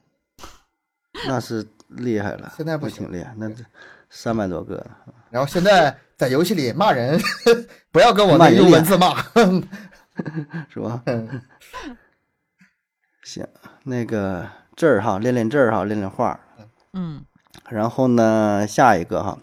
[1.27, 3.63] 那是厉害了，现在不行厉害，那这
[4.09, 4.86] 三百多个，
[5.29, 7.19] 然后现在在游戏里骂人，
[7.91, 9.21] 不要跟我用文字骂。
[10.69, 11.03] 是吧？
[11.07, 11.41] 嗯
[13.23, 13.45] 行，
[13.83, 16.39] 那个字儿哈，练练字儿哈，练练画。
[16.93, 17.25] 嗯
[17.69, 19.39] 然后呢，下一个哈，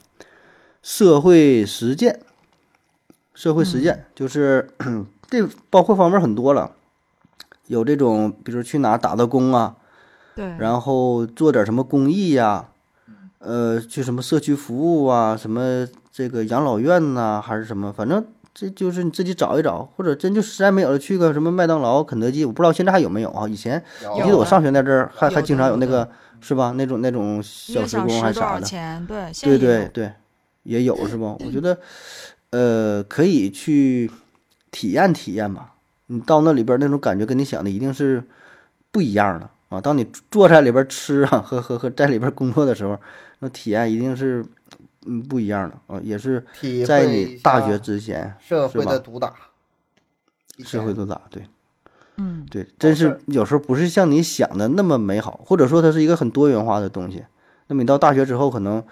[0.81, 2.21] 社会实践，
[3.43, 4.69] 社会实践、就是
[5.29, 6.71] 这包括方面很多了，
[7.67, 9.75] 有这种，比如去哪打打工啊，
[10.37, 12.67] 对，然后做点什么公益呀、
[13.41, 18.25] 呃，去什么社区服务啊，什么这个养老院呐、还是什么，反正
[18.55, 23.49] 这就是你自己找一找，或者真就实在没有了，去个什么麦当劳、肯德基，我不知道现在还有没有啊？
[23.49, 23.83] 以前
[24.15, 26.09] 我记得我上学那阵儿还还经常有那个
[26.41, 26.73] 是吧？
[26.77, 28.69] 那种那种小时工还啥的，
[29.49, 30.13] 对，对对对，
[30.63, 31.35] 也有是吧？
[31.47, 31.77] 我觉得，
[32.53, 34.11] 呃，可以去
[34.71, 35.75] 体验体验吧。
[36.07, 38.23] 你到那里边儿那种感觉，跟你想的一定是
[38.91, 39.81] 不一样的啊。
[39.81, 42.99] 当你坐在里边儿吃啊，和和和在里边儿工作的时候，
[43.41, 44.45] 那体验一定是
[45.07, 46.01] 嗯不一样的啊。
[46.05, 46.45] 也是
[46.87, 49.33] 在你大学之前，社会的毒打，
[50.59, 51.43] 社会天都咋对。
[52.19, 57.25] 嗯对，真是有时候不是像你想的那么美好，或者说它是一个很多元化的东西。
[57.69, 58.85] 那么你到大学之后，可能，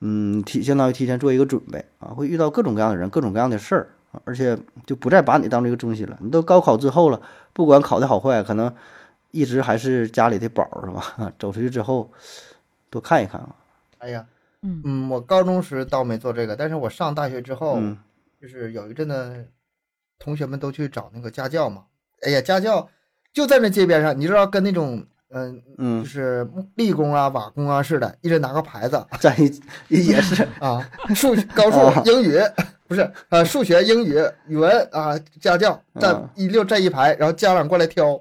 [0.00, 6.18] 嗯，提相当于提前做一个准备啊，会遇到各种各样的人，各种各样的事儿啊，而且就不再把你当这个中心了。
[6.20, 7.20] 你都高考之后了，
[7.52, 8.72] 不管考的好坏，可能
[9.30, 11.32] 一直还是家里的宝儿是吧？
[11.38, 12.10] 走出去之后，
[12.90, 13.56] 多看一看啊。
[13.98, 14.26] 哎呀，
[14.62, 17.96] 嗯嗯，我高中时倒没做这个，但是我上大学之后，嗯
[18.40, 19.48] 就是有一阵子，
[20.18, 21.84] 同学们都去找那个家教嘛。
[22.20, 22.88] 哎呀，家教
[23.32, 26.02] 就在那街边上，你知道跟那种嗯、嗯。
[26.02, 29.36] 就是立功啊、瓦工啊似的，一人拿个牌子 在
[29.88, 32.38] 一也是 啊，数高数啊、英语
[32.88, 34.16] 不是啊数学、英语、
[34.46, 36.14] 语文啊，家教站。
[36.14, 38.20] 啊一溜站一排，然后家长过来挑，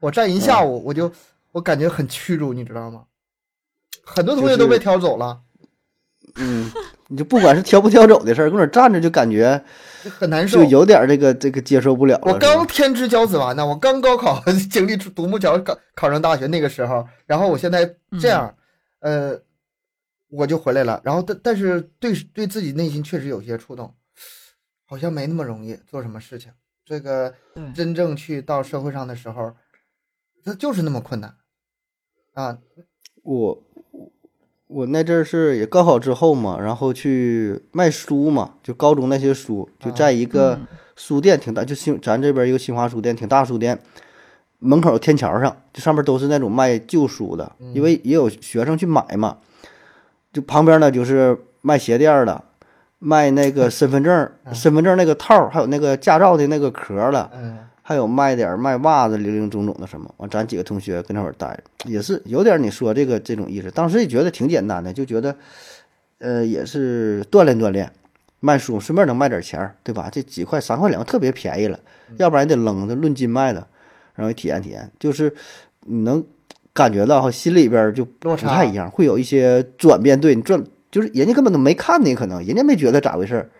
[0.00, 1.10] 我站一下午，我就
[1.52, 3.04] 我感觉很屈辱，你知道吗？
[4.04, 5.40] 很多同学都被挑走了，
[6.36, 6.70] 嗯，
[7.08, 9.62] 你就不管是挑不挑走的事儿，搁那站着就感觉
[10.10, 10.70] 很难受就。
[10.70, 12.32] 有点这个这个接受不了了。
[12.32, 17.84] 我刚天之骄子完呢，我刚高考经历独木桥考考上大学那个时候，然后我现在
[18.20, 18.54] 这样，
[19.00, 19.38] 呃，
[20.28, 21.00] 我就回来了。
[21.04, 23.94] 然后但但是对对自己内心确实有些触动，
[24.84, 26.52] 好像没那么容易做什么事情。
[26.84, 27.34] 这个
[27.74, 29.54] 真正去到社会上的时候，
[30.44, 31.34] 它就是那么困难
[32.34, 32.58] 啊。
[33.22, 33.63] 我
[34.68, 40.66] 我我那阵儿是也高考之后嘛，然后去卖书嘛，就高中那些书，就在一个嗯。
[40.96, 43.76] 书店挺大，就新咱这边一个新华书店，挺大书店，
[44.60, 49.38] 门口天桥上，就上面都是那种卖旧书的，因为也有学生去买嘛，
[50.32, 52.42] 就旁边呢就是卖鞋垫儿的。
[53.00, 60.10] 卖那个 身份证儿、身份证那个套儿，还有那个驾照的那个壳儿的，嗯，还有卖点儿卖袜子，零零总总的什么。
[60.16, 63.70] 完，咱几个同学跟那会儿待着，也是有点儿你说这个这种意思。
[63.70, 65.36] 当时也觉得挺简单的，就觉得，
[66.16, 67.92] 呃，也是锻炼锻炼，
[68.40, 70.08] 卖书顺便能卖点钱儿，对吧？
[70.10, 71.78] 这几块三块两个特别便宜了，
[72.16, 73.66] 要不然也得扔，这论斤卖的，
[74.14, 75.34] 然后体验体验，就是
[75.80, 76.24] 你能
[76.72, 80.18] 感觉到哈，心里边儿就不太一样，会有一些转变。
[80.18, 83.50] 对你转，就是人家根本都没看你，可能人家没觉得咋回事儿，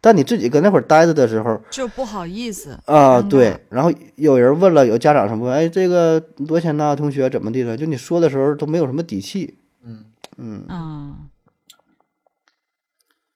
[0.00, 1.60] 但你自己搁那会儿待着的时候。
[1.70, 6.94] 就不好意思啊，对，然后有人问了，有家长什么，哎，这个多少钱呢？
[6.94, 7.76] 同学怎么地了？
[7.76, 9.58] 就你说的时候都没有什么底气。
[9.82, 10.04] 嗯
[10.36, 11.28] 嗯，嗯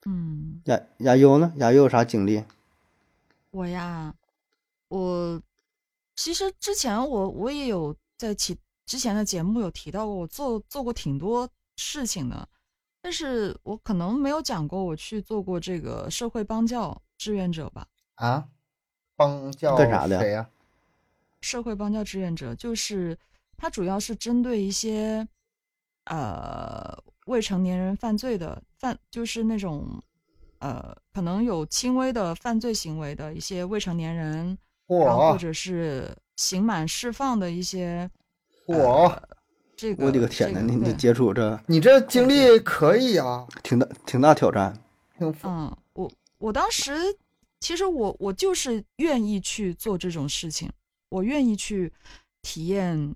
[0.06, 1.52] 嗯，亚亚优呢？
[1.56, 2.44] 亚优有啥经历？
[3.50, 4.14] 我呀，
[4.88, 5.40] 我
[6.16, 8.56] 其实之前我我也有在其
[8.86, 12.48] 之前的节目有提到过，我做做过挺多事情的，
[13.02, 17.86] 但是我可能没有讲过我去做过这个社会帮教志愿者吧。
[18.14, 18.48] 啊，
[19.16, 20.48] 帮教干啥的谁呀、
[21.40, 23.18] 社会帮教志愿者就是
[23.56, 25.26] 它主要是针对一些
[26.04, 26.96] 呃
[27.26, 30.00] 未成年人犯罪的犯，就是那种
[30.60, 38.08] 呃可能有轻微的犯罪行为的一些未成年人，然后或者是刑满释放的一些
[38.66, 39.18] 嚯，
[39.82, 40.06] 这个。
[40.06, 44.72] 我的个天呐，你你接触这你这经历可以啊，挺大挺大挑战。
[45.18, 46.08] 嗯，我
[46.38, 46.92] 我当时
[47.58, 50.70] 其实我我就是愿意去做这种事情，
[51.08, 51.92] 我愿意去
[52.42, 53.12] 体验、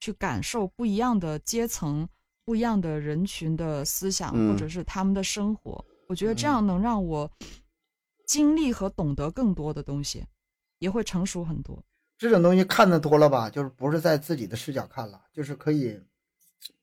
[0.00, 2.08] 去感受不一样的阶层、
[2.46, 5.84] 不一样的人群的思想，嗯或者是他们的生活。
[6.08, 7.30] 我觉得这嗯样能让我
[8.24, 10.24] 经历和懂得更多的东西，
[10.78, 11.82] 也会成熟很多。
[12.18, 16.00] 这种东西看的多了吧，就是不是在自己的视角看了，就是可以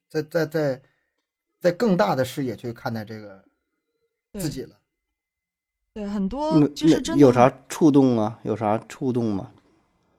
[0.07, 0.81] 在在在
[1.59, 3.43] 在更大的视野去看待这个
[4.34, 4.75] 自己了。
[5.93, 8.39] 对，很多就是真的有啥触动啊？
[8.43, 9.51] 有啥触动吗？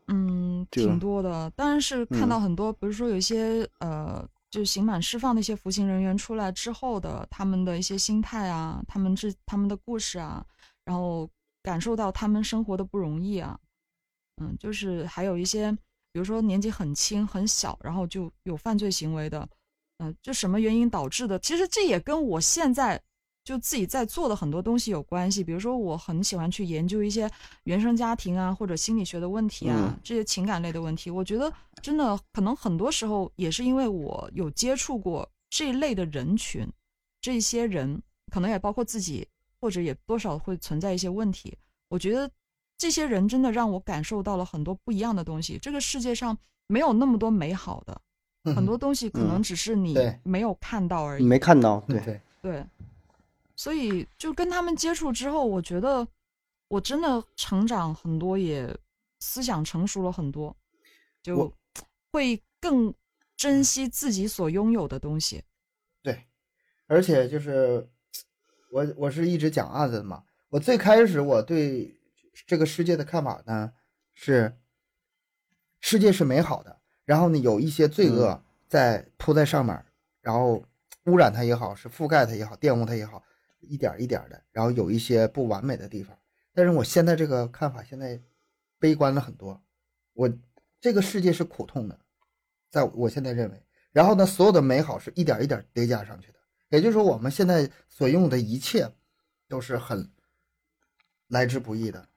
[0.06, 10.44] 嗯，挺多的，当然是看嗯到很多，比如说有一些呃，就是刑满释放的一些服刑人员出来之后的他们的一些心态啊，他们这他们的故事啊，
[10.84, 11.28] 然后
[11.62, 13.58] 感受到他们生活的不容易啊，
[14.42, 15.70] 嗯，就是还有一些，
[16.12, 19.48] 比如说年纪很轻很小，然后就有犯罪行为的，
[19.98, 21.38] 嗯、就什么原因导致的？
[21.38, 23.00] 其实这也跟我现在
[23.44, 25.44] 就自己在做的很多东西有关系。
[25.44, 27.30] 比如说，我很喜欢去研究一些
[27.64, 31.10] 原生家庭啊，或者心理学的问题啊，嗯这些情感类的问题。
[31.10, 36.66] 我觉得真的可能很多时候也是因为我有接触过这一类的人群，
[37.20, 39.28] 这些人可能也包括自己，
[39.60, 41.56] 或者也多少会存在一些问题。
[41.88, 42.28] 我觉得
[42.84, 45.56] 这些人真的让我感受到了很多不一样的东西。
[45.56, 47.98] 这个世界上没有那么多美好的，
[48.54, 51.26] 很多东西可能嗯只是你没有看到而你已。
[51.26, 51.80] 没看到？
[51.88, 52.66] 对，对，对，
[53.56, 56.06] 所以就跟他们接触之后，我觉得
[56.68, 58.68] 我真的成长很多，也
[59.18, 60.54] 思想成熟了很多，
[61.22, 61.50] 就
[62.12, 62.92] 会更
[63.34, 65.42] 珍惜自己所拥有的东西。
[66.02, 66.22] 对，
[66.86, 67.88] 而且就是
[68.70, 71.98] 我我是一直讲案子的嘛，我最开始我对
[72.46, 73.72] 这个世界的看法呢
[74.12, 74.58] 是，
[75.80, 79.84] 世界是美好的，然后呢有一些罪恶在铺在上面，
[80.20, 80.64] 然后
[81.04, 83.22] 污染它也好，是覆盖它也好，玷污它也好，
[83.60, 86.18] 一点一点的，然后有一些不完美的地方。
[86.52, 88.20] 但是我现在这个看法现在
[88.78, 89.62] 悲观了很多，
[90.12, 90.30] 我
[90.80, 91.98] 这个世界是苦痛的，
[92.70, 93.62] 在我现在认为。
[93.92, 96.38] 然后呢，所有的美好是一点一点叠加上去的，
[96.70, 98.90] 也就是说，我们现在所用的一切
[99.48, 100.10] 都是很
[101.28, 102.08] 来之不易的，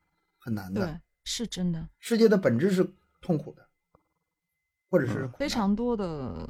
[0.48, 0.86] 很难的。
[0.86, 1.90] 对，是真的。
[2.00, 2.90] 世界的本质是
[3.20, 3.68] 痛苦的，
[4.90, 6.50] 或者是非常多的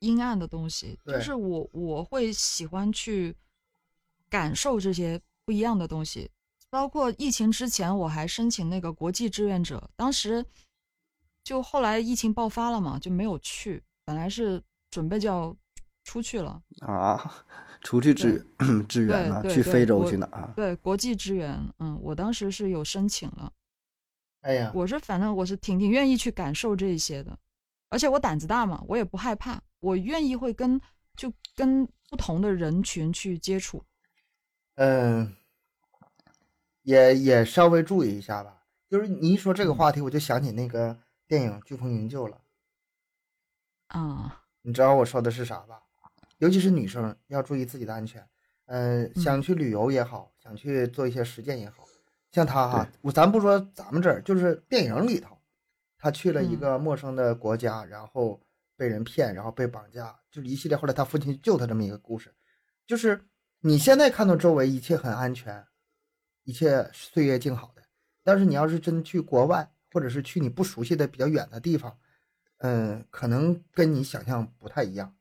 [0.00, 3.34] 阴暗的东西，就是我我会喜欢去
[4.28, 6.30] 感受这些不一样的东西。
[6.68, 10.44] 包括疫情之前，我还申请那个国际志愿者，当时
[11.42, 13.82] 就后来疫情爆发了嘛，就没有去。
[14.04, 15.56] 本来是准备就要
[16.04, 17.46] 出去了，啊，
[17.82, 18.44] 出去支
[18.88, 20.52] 支援啊，对对去非洲去哪啊？
[20.56, 23.52] 对国际支援，嗯，我当时是有申请了。
[24.40, 27.38] 哎呀，我是反正我是挺挺愿意去感受这一些的，
[27.88, 30.80] 而且我胆子大嘛，我也不害怕，我愿意会跟
[31.16, 33.84] 就跟不同的人群去接触。
[34.76, 35.34] 嗯，
[36.82, 38.62] 也也稍微注意一下吧。
[38.88, 42.40] 就是你一说这个话题，我就想起那个电影《飓风营救》了。
[43.88, 45.82] 啊，你知道我说的是啥吧？
[46.38, 48.26] 尤其是女生要注意自己的安全。
[48.70, 51.86] 嗯、想去旅游也好，想去做一些实践也好，
[52.30, 55.38] 像他哈，我咱不说咱们这儿，就是电影里头，
[55.96, 58.38] 他去了一嗯个陌生的国家，然后
[58.76, 62.34] 被人骗，然后被绑架，就一系列后来他父亲救他这么一个故事。
[62.86, 63.24] 就是
[63.60, 65.66] 你现在看到周围一切很安全，
[66.44, 67.82] 一切岁月静好的，
[68.22, 71.98] 但是你要是真去国外，或者是去你不熟悉的比较远的地方，
[72.58, 75.14] 嗯，可能跟你想象不太一样。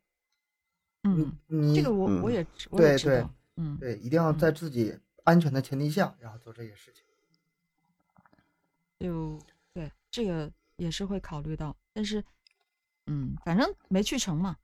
[1.04, 7.04] 嗯，你这个我嗯我也我对对也知道，嗯，对，一定要在自己安全的前提下，然后做这些事情。
[9.00, 9.40] 就
[9.74, 12.24] 对这个也是会考虑到，但是
[13.06, 14.58] 嗯，反正没去成嘛，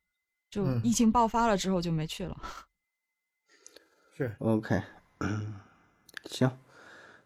[0.49, 0.81] 就嗯。
[0.83, 2.35] 疫情爆发了之后就没去了。
[4.17, 4.81] 是，OK，
[6.25, 6.51] 行，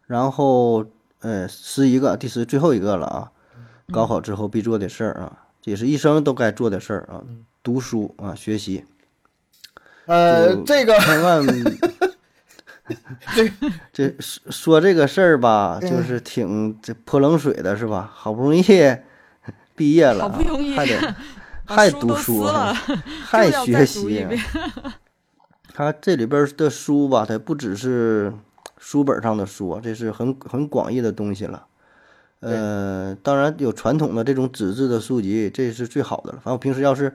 [0.06, 0.86] 然后
[1.20, 3.32] 呃，十一个，第十最后一个了啊，
[3.92, 7.46] 高考之后必做的事儿啊，这也是一生都该做的事儿啊，嗯。
[7.64, 8.86] 读书啊，学习，
[10.08, 11.46] 呃，这个千万
[13.36, 13.52] 这
[13.92, 18.10] 这说说这个事儿吧，嗯就是挺这泼冷水的，是吧？
[18.14, 18.64] 好不容易
[19.76, 21.16] 毕业了啊，好不容易还得
[21.66, 22.46] 还读书，
[23.26, 24.40] 还学习啊读一遍。
[25.74, 28.34] 它这里边儿的书吧，它不只是
[28.78, 31.66] 书本上的书啊，这是很很广义的东西了。
[32.40, 36.38] 呃，当然有传统的这种纸质的书籍，这是最好的了。
[36.38, 37.14] 反正我平时要是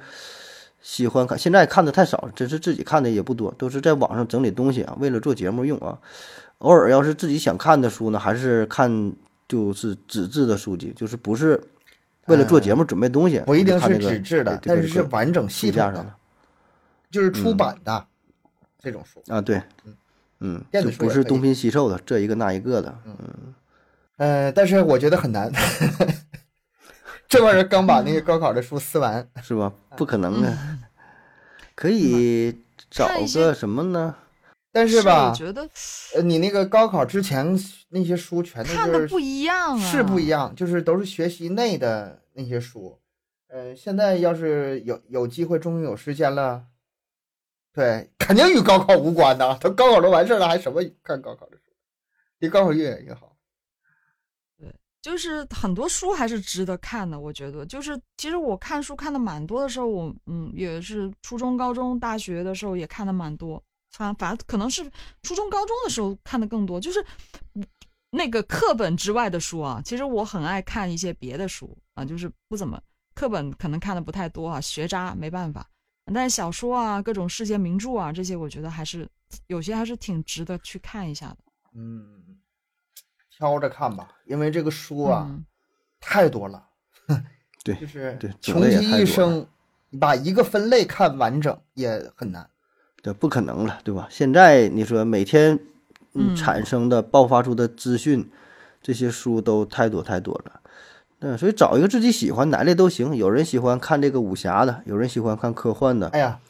[0.82, 5.98] 喜欢看，现在看的太少了，真是自己看的也不多，都是在网上整理东西啊，为了做节目用啊。
[6.58, 9.12] 偶尔要是自己想看的书呢，还是看
[9.48, 11.62] 就是纸质的书籍，就是不是
[12.26, 16.14] 为了做节目准备东西，不一定是纸质的，但是是完整系统的书架上的，
[17.10, 18.04] 就是出版的
[18.78, 19.22] 这种书。
[19.32, 19.62] 啊，对。
[20.44, 23.16] 嗯，就不是东拼西凑的，这一个那一个的，嗯。
[24.16, 25.48] 呃，但是我觉得很难。
[27.32, 29.72] 这帮人刚把那个高考的书撕完，是吧？
[29.96, 30.54] 不可能的，
[31.74, 32.54] 可以
[32.90, 34.14] 找个什么呢？
[34.70, 35.66] 但是吧我，觉得
[36.14, 37.58] 呃，你那个高考之前
[37.88, 42.98] 那些书全都就是看的不一样啊，是不一样，就是都是学习内的那些书。
[43.48, 46.64] 呃，现在要是有有机会，终于有时间了，
[47.72, 49.56] 对，肯定与高考无关呐。
[49.58, 51.62] 他高考都完事儿了，还什么看高考的书？
[52.40, 53.31] 离高考越远越好。
[55.02, 57.66] 就是很多书还是值得看的，我觉得。
[57.66, 64.88] 就是其实我看书看的蛮多的时候，我嗯也是初中、高中、大学的时候也看的蛮多，反反正可能是
[65.22, 67.04] 初中、高中的时候看的更多，就是
[68.10, 69.82] 那个课本之外的书啊。
[69.84, 72.80] 其实我很爱看一些别的书啊，就是不怎么
[73.14, 75.68] 课本可能看的不太多啊，学渣没办法。
[76.14, 79.08] 但是小说啊，各种世界名著啊，这些我觉得还是
[79.46, 81.38] 有些还是挺值得去看一下的。
[81.74, 82.22] 嗯，
[83.42, 85.44] 挑着看吧，因为这个书啊、嗯
[86.00, 86.62] 太多了，
[87.64, 89.46] 对就是对穷极类也太多一生，
[89.90, 92.48] 你把一个分类看完整也很难。
[93.02, 94.06] 这不可能了，对吧？
[94.10, 95.58] 现在你说每天
[96.14, 98.28] 嗯产生的、爆发出的资讯，
[98.80, 100.60] 这些书都太多太多了。
[101.20, 103.14] 嗯，所以找一个自己喜欢哪类都行。
[103.14, 106.40] 有人喜欢看这个武侠的，有人喜欢看科幻的，哎呀，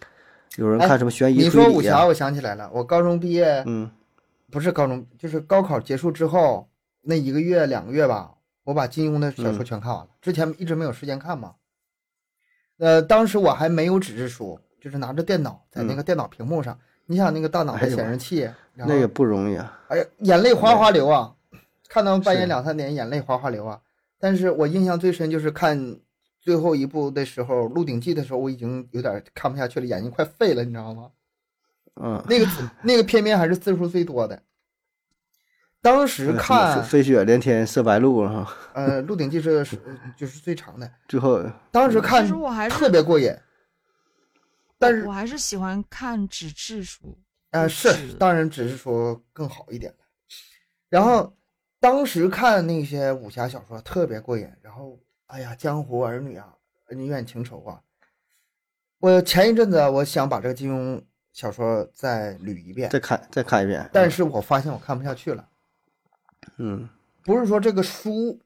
[0.57, 3.91] 有人哎看什么悬疑你推理呀、说武侠，我想起来了，我高中毕业，嗯，
[4.51, 6.67] 不是高中，就是高考结束之后
[7.03, 8.35] 那一个月两个月吧，
[8.65, 10.09] 我把金庸的小说嗯全看完了。
[10.21, 11.57] 之前一直没有时间看嘛。
[12.79, 19.81] 呃，当时我还没有纸质书，就是拿着电脑在那个电脑屏幕上，你想那个大脑的显示器，那也不容易啊。
[19.89, 21.35] 哎呀，眼泪哗哗流啊！
[21.89, 23.81] 看到半夜两三点，眼泪哗哗流啊！
[24.19, 25.99] 但是我印象最深就是看
[26.41, 31.11] 最后一部的时候，《鹿鼎记》的时候，我已经有点看不下去了，眼睛快废了，你知道吗？
[32.01, 32.47] 嗯，那个
[32.83, 34.43] 那个片面还是字数最多的。
[35.83, 39.77] 当时看，飞雪连天射白鹿啊，呃，《鹿鼎记》是是
[40.17, 43.37] 就是最长的，最后当时看其实我还是特别过瘾。
[44.79, 47.19] 但是我还是喜欢看纸质书。
[47.51, 49.99] 呃，是，当然只是说更好一点了。
[50.89, 51.37] 然后
[51.81, 56.55] 当时看那些武侠小说特别过瘾，然后哎呀，江湖儿女啊，
[56.91, 57.81] 恩怨情仇啊。
[59.01, 61.03] 我前一阵子我想把这个金庸
[61.33, 63.89] 小说再捋一遍，再看再看一遍。
[63.93, 65.49] 但是我发现我看不下去了。
[66.59, 66.89] 嗯
[67.25, 68.39] 不是说这个书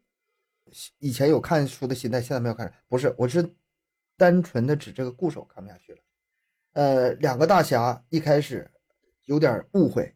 [0.99, 3.49] 以前有看书的心态，现在没有看，不是，我是
[4.17, 5.99] 单纯的指这个故事我看不下去了。
[6.75, 8.71] 呃，两个大侠一开始
[9.25, 10.15] 有点误会，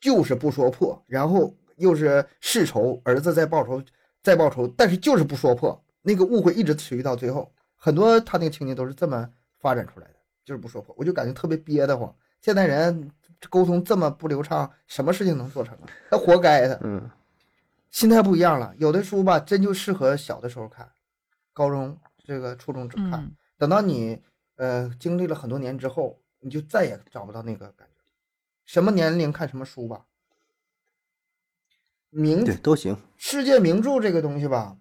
[0.00, 3.82] 就是不说破，然后又是世仇，儿子在报仇，
[4.22, 10.14] 在报仇，但是就是不说破，那个误会一直持续到最后，很多他那个情节都是这么发展出来的，
[10.44, 12.12] 就是不说破，我就感觉特别憋得慌。
[12.40, 13.08] 现代人
[13.48, 15.86] 沟通这么不流畅，什么事情能做成啊？
[16.10, 16.80] 他活该的。
[16.82, 17.08] 嗯
[17.90, 18.74] 心态不一样了。
[18.78, 20.90] 有的书吧，真就适合小的时候看，
[21.52, 23.14] 高中这个初中只看。
[23.14, 24.22] 嗯，等到你
[24.56, 27.94] 呃经历了很多年之后，你就再也找不到那个感觉。
[28.64, 30.06] 什么年龄看什么书吧。
[32.10, 32.96] 名对，都行。
[33.16, 34.78] 世界名著这个东西吧，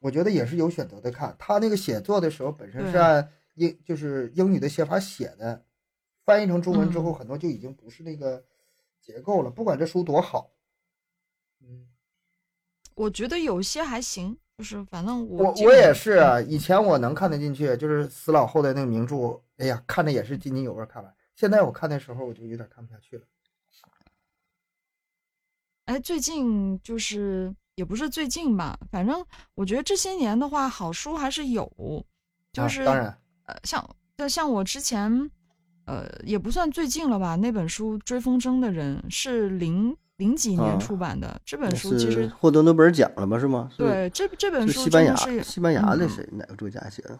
[0.00, 1.34] 我觉得也是有选择的看。
[1.38, 5.64] 他那个写作的时候本身是按英就是英语的写法写的，
[6.24, 8.44] 翻译成中文之后，嗯很多就已经不是那个
[9.00, 9.50] 结构了。
[9.50, 10.50] 不管这书多好，
[11.60, 11.86] 嗯。
[12.94, 21.14] 我觉得有些还行，就是反正我我也是啊，以前我能看得进去，就是死老后的那个名著，哎呀，看着也是津津有味看完。
[21.34, 23.24] 现在我看的时候，我就有点看不下去了。
[25.86, 29.24] 哎，最近就是也不是最近吧，反正
[29.54, 31.66] 我觉得这些年的话，好书还是有，
[32.52, 35.30] 就啊是、当然，呃，像就像我之前，
[35.86, 43.38] 呃，也不算最近了吧，那本书《追风筝的人》是零零几啊年出版的，这本书其实获得诺贝尔奖了吗？
[43.38, 43.68] 是吗？
[43.70, 47.18] 是对这这本书是西班牙真的是西班牙的嗯谁哪个作家写的？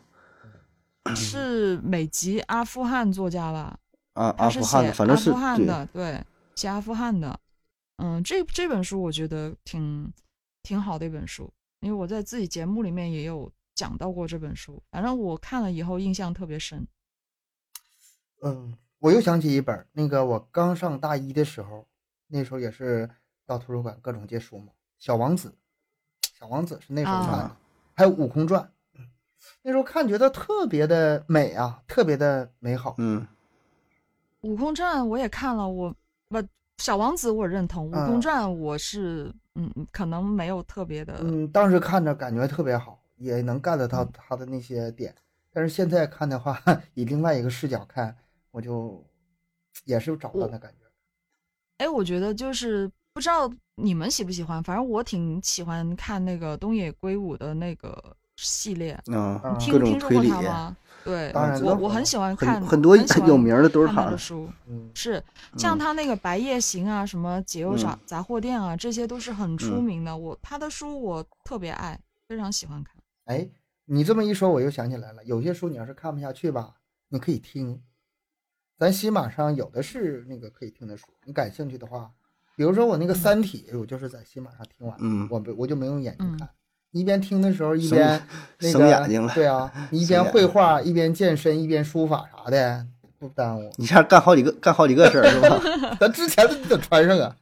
[1.17, 3.77] 是美籍阿富汗作家吧？
[4.13, 6.25] 啊，他是写阿富汗的，反正是对阿富汗的，对，
[6.55, 7.41] 写阿富汗的。
[7.97, 10.13] 嗯，这这本书我觉得挺
[10.63, 16.87] 挺好的一本书，因为我在自己节目里面也有讲到过这本书，反正我看了以后印象特别深。
[18.43, 21.87] 嗯，我又想起一本，那个我刚上大一的时候，
[22.33, 23.09] 那时候也是
[23.45, 24.67] 到图书馆各种借书嘛，
[24.99, 25.49] 《小王子》，
[26.39, 27.57] 《小王子》是那时候看的，啊
[27.93, 28.63] 还有《悟空传》，
[28.99, 29.07] 嗯
[29.61, 32.95] 那时候看觉得特别的美啊，特别的美好。
[32.97, 33.27] 嗯
[34.41, 35.95] 悟空传我也看了，我
[36.29, 36.43] 我
[36.79, 45.15] 小王子我认同，悟空嗯传我是嗯可能没有特别的，嗯，当时看着感觉特别好，也能 get 到嗯他的那些点。
[45.53, 46.59] 但是现在看的话，
[46.95, 48.17] 以另外一个视角看，
[48.51, 49.05] 我就
[49.85, 50.82] 也是找不到那感觉。
[51.83, 60.77] 哎，我觉得就是不知道你们喜不喜欢，反正我挺喜欢看那个东野圭吾的那个系列，啊嗯，听听说过，他吗？
[61.05, 63.97] 对，当然我我很喜欢看很很多很喜欢有名的都是他的。
[63.97, 65.21] 看他的书，嗯，是
[65.57, 70.17] 像嗯他那个《白夜行》啊，什么《解忧杂嗯杂货店》啊，这些都是很出嗯名的。
[70.17, 72.95] 我他的书我特别爱，非常喜欢看。
[73.25, 73.49] 哎，
[73.87, 76.75] 你这么一说，我又想起来了，有些书你要是看不下去吧，
[77.09, 77.83] 你可以听，
[78.83, 82.11] 咱喜马上有的是那个可以听的书，你感兴趣的话，
[82.57, 86.49] 比如说我那个《三体》，我就是在喜马上听完，嗯我不我就没用眼睛嗯看，
[86.91, 88.21] 一边听的时候一边
[88.59, 92.85] 那省个眼睛了对啊， 你一边绘画一边健身一边书法啥的，
[93.21, 93.73] 不耽误。
[93.77, 95.63] 你这样干好几个干好几个事儿是吧？
[96.01, 97.37] 咱之前的你得穿上啊。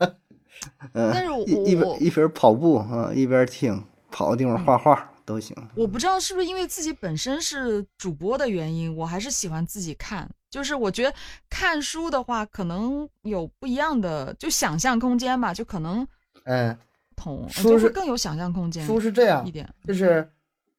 [0.93, 5.57] 嗯，但是我一一边一边跑步啊，一边听，跑的地方画画都行。
[5.75, 10.29] 我不知道是不是因为自己本身是主播的原因，我还是喜欢自己看。
[10.51, 11.15] 就是我觉得
[11.49, 16.07] 看书的话，可能有不一样的就想象空间吧，就可能
[16.45, 16.77] 嗯，
[17.17, 19.73] 同书就是更有想象空间书是这样一，点。
[19.87, 20.29] 就是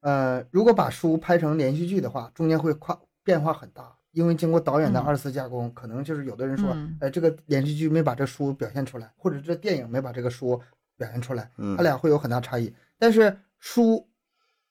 [0.01, 10.59] 呃，如果把书拍成连续剧的话，中间会跨变化很大，因为经过导演的嗯二次加工，可能就是有的人说，嗯呃，这个连续剧没把这书表现出来，或者这电影没把这个书
[10.97, 12.73] 表现出来，嗯它俩会有很大差异。
[12.97, 14.09] 但是书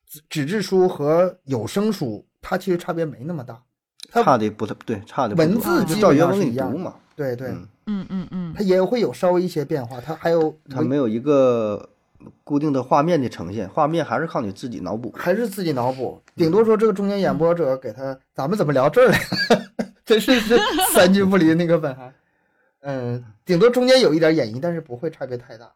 [0.04, 3.60] 纸纸质书和有声书，它其实差别没那么大，它
[4.10, 6.94] 差的不太对，差的文字基本照原文给上是一样的你读嘛。
[7.16, 11.88] 对对，嗯，嗯嗯嗯它也会有稍微一些变化，它还有它没有一个
[12.44, 15.12] 固定的画面的呈现，画面还是靠你自己脑补。
[15.16, 19.18] 还是自己脑补，顶多说这个中间演播者给他，咱们怎么聊这儿来？
[20.04, 20.58] 真是是
[20.92, 22.12] 三句不离那个本行。
[22.80, 25.70] 嗯，顶多中间有一点演绎，但是不会差别太大。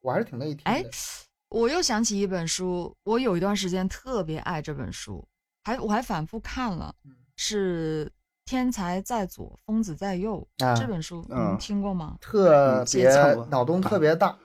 [0.00, 0.88] 我还是挺乐意听哎的。
[1.48, 5.26] 我又想起一本书，我有一段时间特别爱这本书，
[5.64, 7.10] 还我还反复看了嗯，
[7.44, 8.06] 是
[8.44, 12.16] 《天才在左，疯子在右》啊这本书，你听过吗？
[12.20, 13.12] 特别
[13.50, 14.38] 脑洞特别大，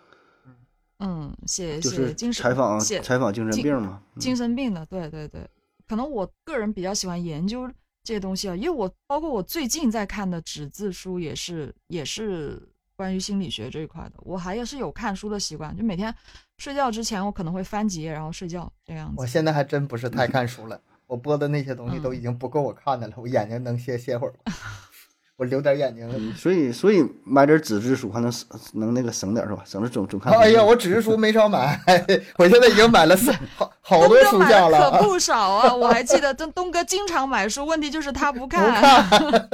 [0.97, 4.01] 嗯，写就是写精神采访写采访精神病嘛。
[4.15, 5.47] 嗯精神病的，对对对，
[5.87, 7.69] 可能我个人比较喜欢研究
[8.03, 12.59] 这些东西啊，因为我包括我最近在看的纸质书也是也是
[12.95, 16.11] 关于心理学这一块的，我还是有看书的习惯，就每天
[16.57, 19.15] 睡觉之前我可能会翻几页然后睡觉这样子。
[19.17, 20.81] 我现在还真不是太看书了。
[21.07, 24.53] 我播的那些东西都已经不够我看的了，我眼睛能歇歇会儿吗？
[25.37, 26.33] 我留点眼睛。
[26.35, 29.61] 所以所以买点纸质书还能省能那个省点是吧？
[29.65, 30.33] 省着总总看。
[30.33, 31.79] 哎呀，我纸质书没少买，
[32.37, 35.73] 我现在已经买了三 好好多书架了，可不少啊！
[35.73, 38.65] 我还记得东东哥经常买书，问题就是他不看。
[38.65, 39.51] 不看。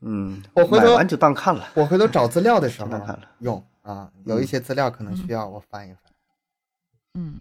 [0.00, 1.66] 嗯，我回头买完就当看了。
[1.74, 3.22] 我回头找资料的时候当看了。
[3.38, 5.98] 用啊，有一些资料可能需要我翻一翻。
[7.14, 7.40] 嗯，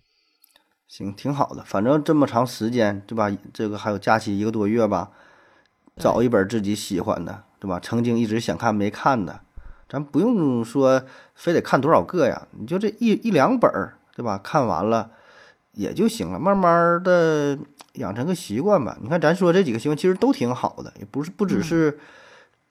[0.95, 1.64] 行，挺好的。
[1.65, 3.36] 反正这么长时间，对吧？
[3.52, 5.10] 这个还有假期一个多月吧。
[5.98, 7.80] 找一本自己喜欢的，对吧？
[7.80, 9.40] 曾经一直想看没看的，
[9.90, 11.02] 咱不用说
[11.34, 14.40] 非得看多少个呀，你就这一一两本儿，对吧？
[14.44, 15.10] 看完了
[15.72, 17.57] 也就行了，慢慢的
[17.94, 18.95] 养成个习惯吧。
[19.02, 21.98] 你看，咱说这几个习惯其实都挺好的，也不是不只是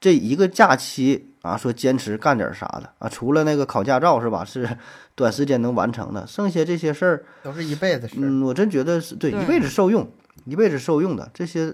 [0.03, 3.07] 这一个假期啊，说坚持干点啥的啊。
[3.07, 4.43] 除了那个考驾照是吧？
[4.43, 4.67] 是
[5.15, 8.15] 短时间能完成的，剩下这些事儿都是一辈子事。
[8.17, 10.05] 嗯，我真觉得是对，一辈子受用，
[10.43, 11.73] 一辈子受用的这些。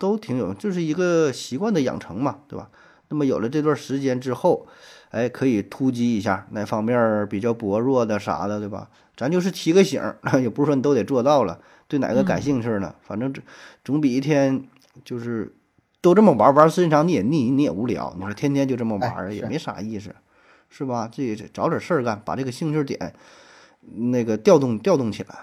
[0.00, 2.68] 都挺有，就是一个习惯的养成嘛，对吧？
[3.08, 4.64] 那么有了这段时间之后，
[5.10, 8.88] 哎，可以突击一下哪方面比较薄弱的啥的，对吧？
[9.16, 10.00] 咱就是提个醒，
[10.40, 11.58] 也不是说你都得做到了。
[11.88, 12.94] 对哪个感兴趣呢？
[13.02, 13.42] 反正这
[13.84, 14.62] 总比一天
[15.04, 15.52] 就是
[16.00, 18.14] 都这么玩玩时间长你也腻，你也无聊。
[18.16, 20.14] 你说天天就这么玩也没啥意思，
[20.68, 21.08] 是吧？
[21.08, 23.14] 自己找点事儿干，把这个兴趣点
[23.80, 25.34] 那个调动调动起来，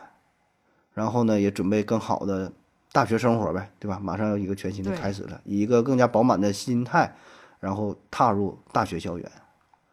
[0.93, 2.51] 然后呢，也准备更好的。
[2.91, 3.99] 大学生活呗，对吧？
[4.01, 7.13] 马上要一个全新的开始了，以一个更加饱满的心态，
[7.59, 9.29] 然后踏入大学校园。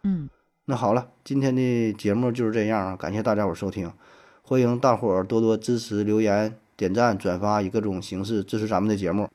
[0.05, 0.29] 嗯，
[0.67, 3.93] 那好了，今天的节目就是这样啊，感谢大家伙收听，
[4.43, 9.29] 欢迎大伙儿多多支持、留言、点赞、转发，以各种形式支持咱们的节目。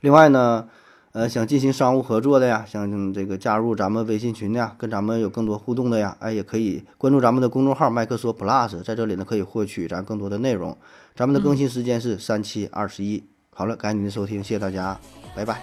[0.00, 0.68] 另外呢。
[1.12, 10.76] 呃，想进行商务合作的呀，想这个加入咱们微信群的呀，跟咱们有更多互动的呀，哎，也可以关注咱们的公众号麦克说 Plus，在这里呢可以获取咱更多的内容。
[11.16, 13.24] 咱们的更新时间是三七二十一。
[13.52, 15.00] 好了，感谢您的收听，谢谢大家，
[15.34, 15.60] 拜拜，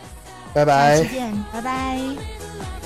[0.52, 2.85] 拜拜，再见，拜拜。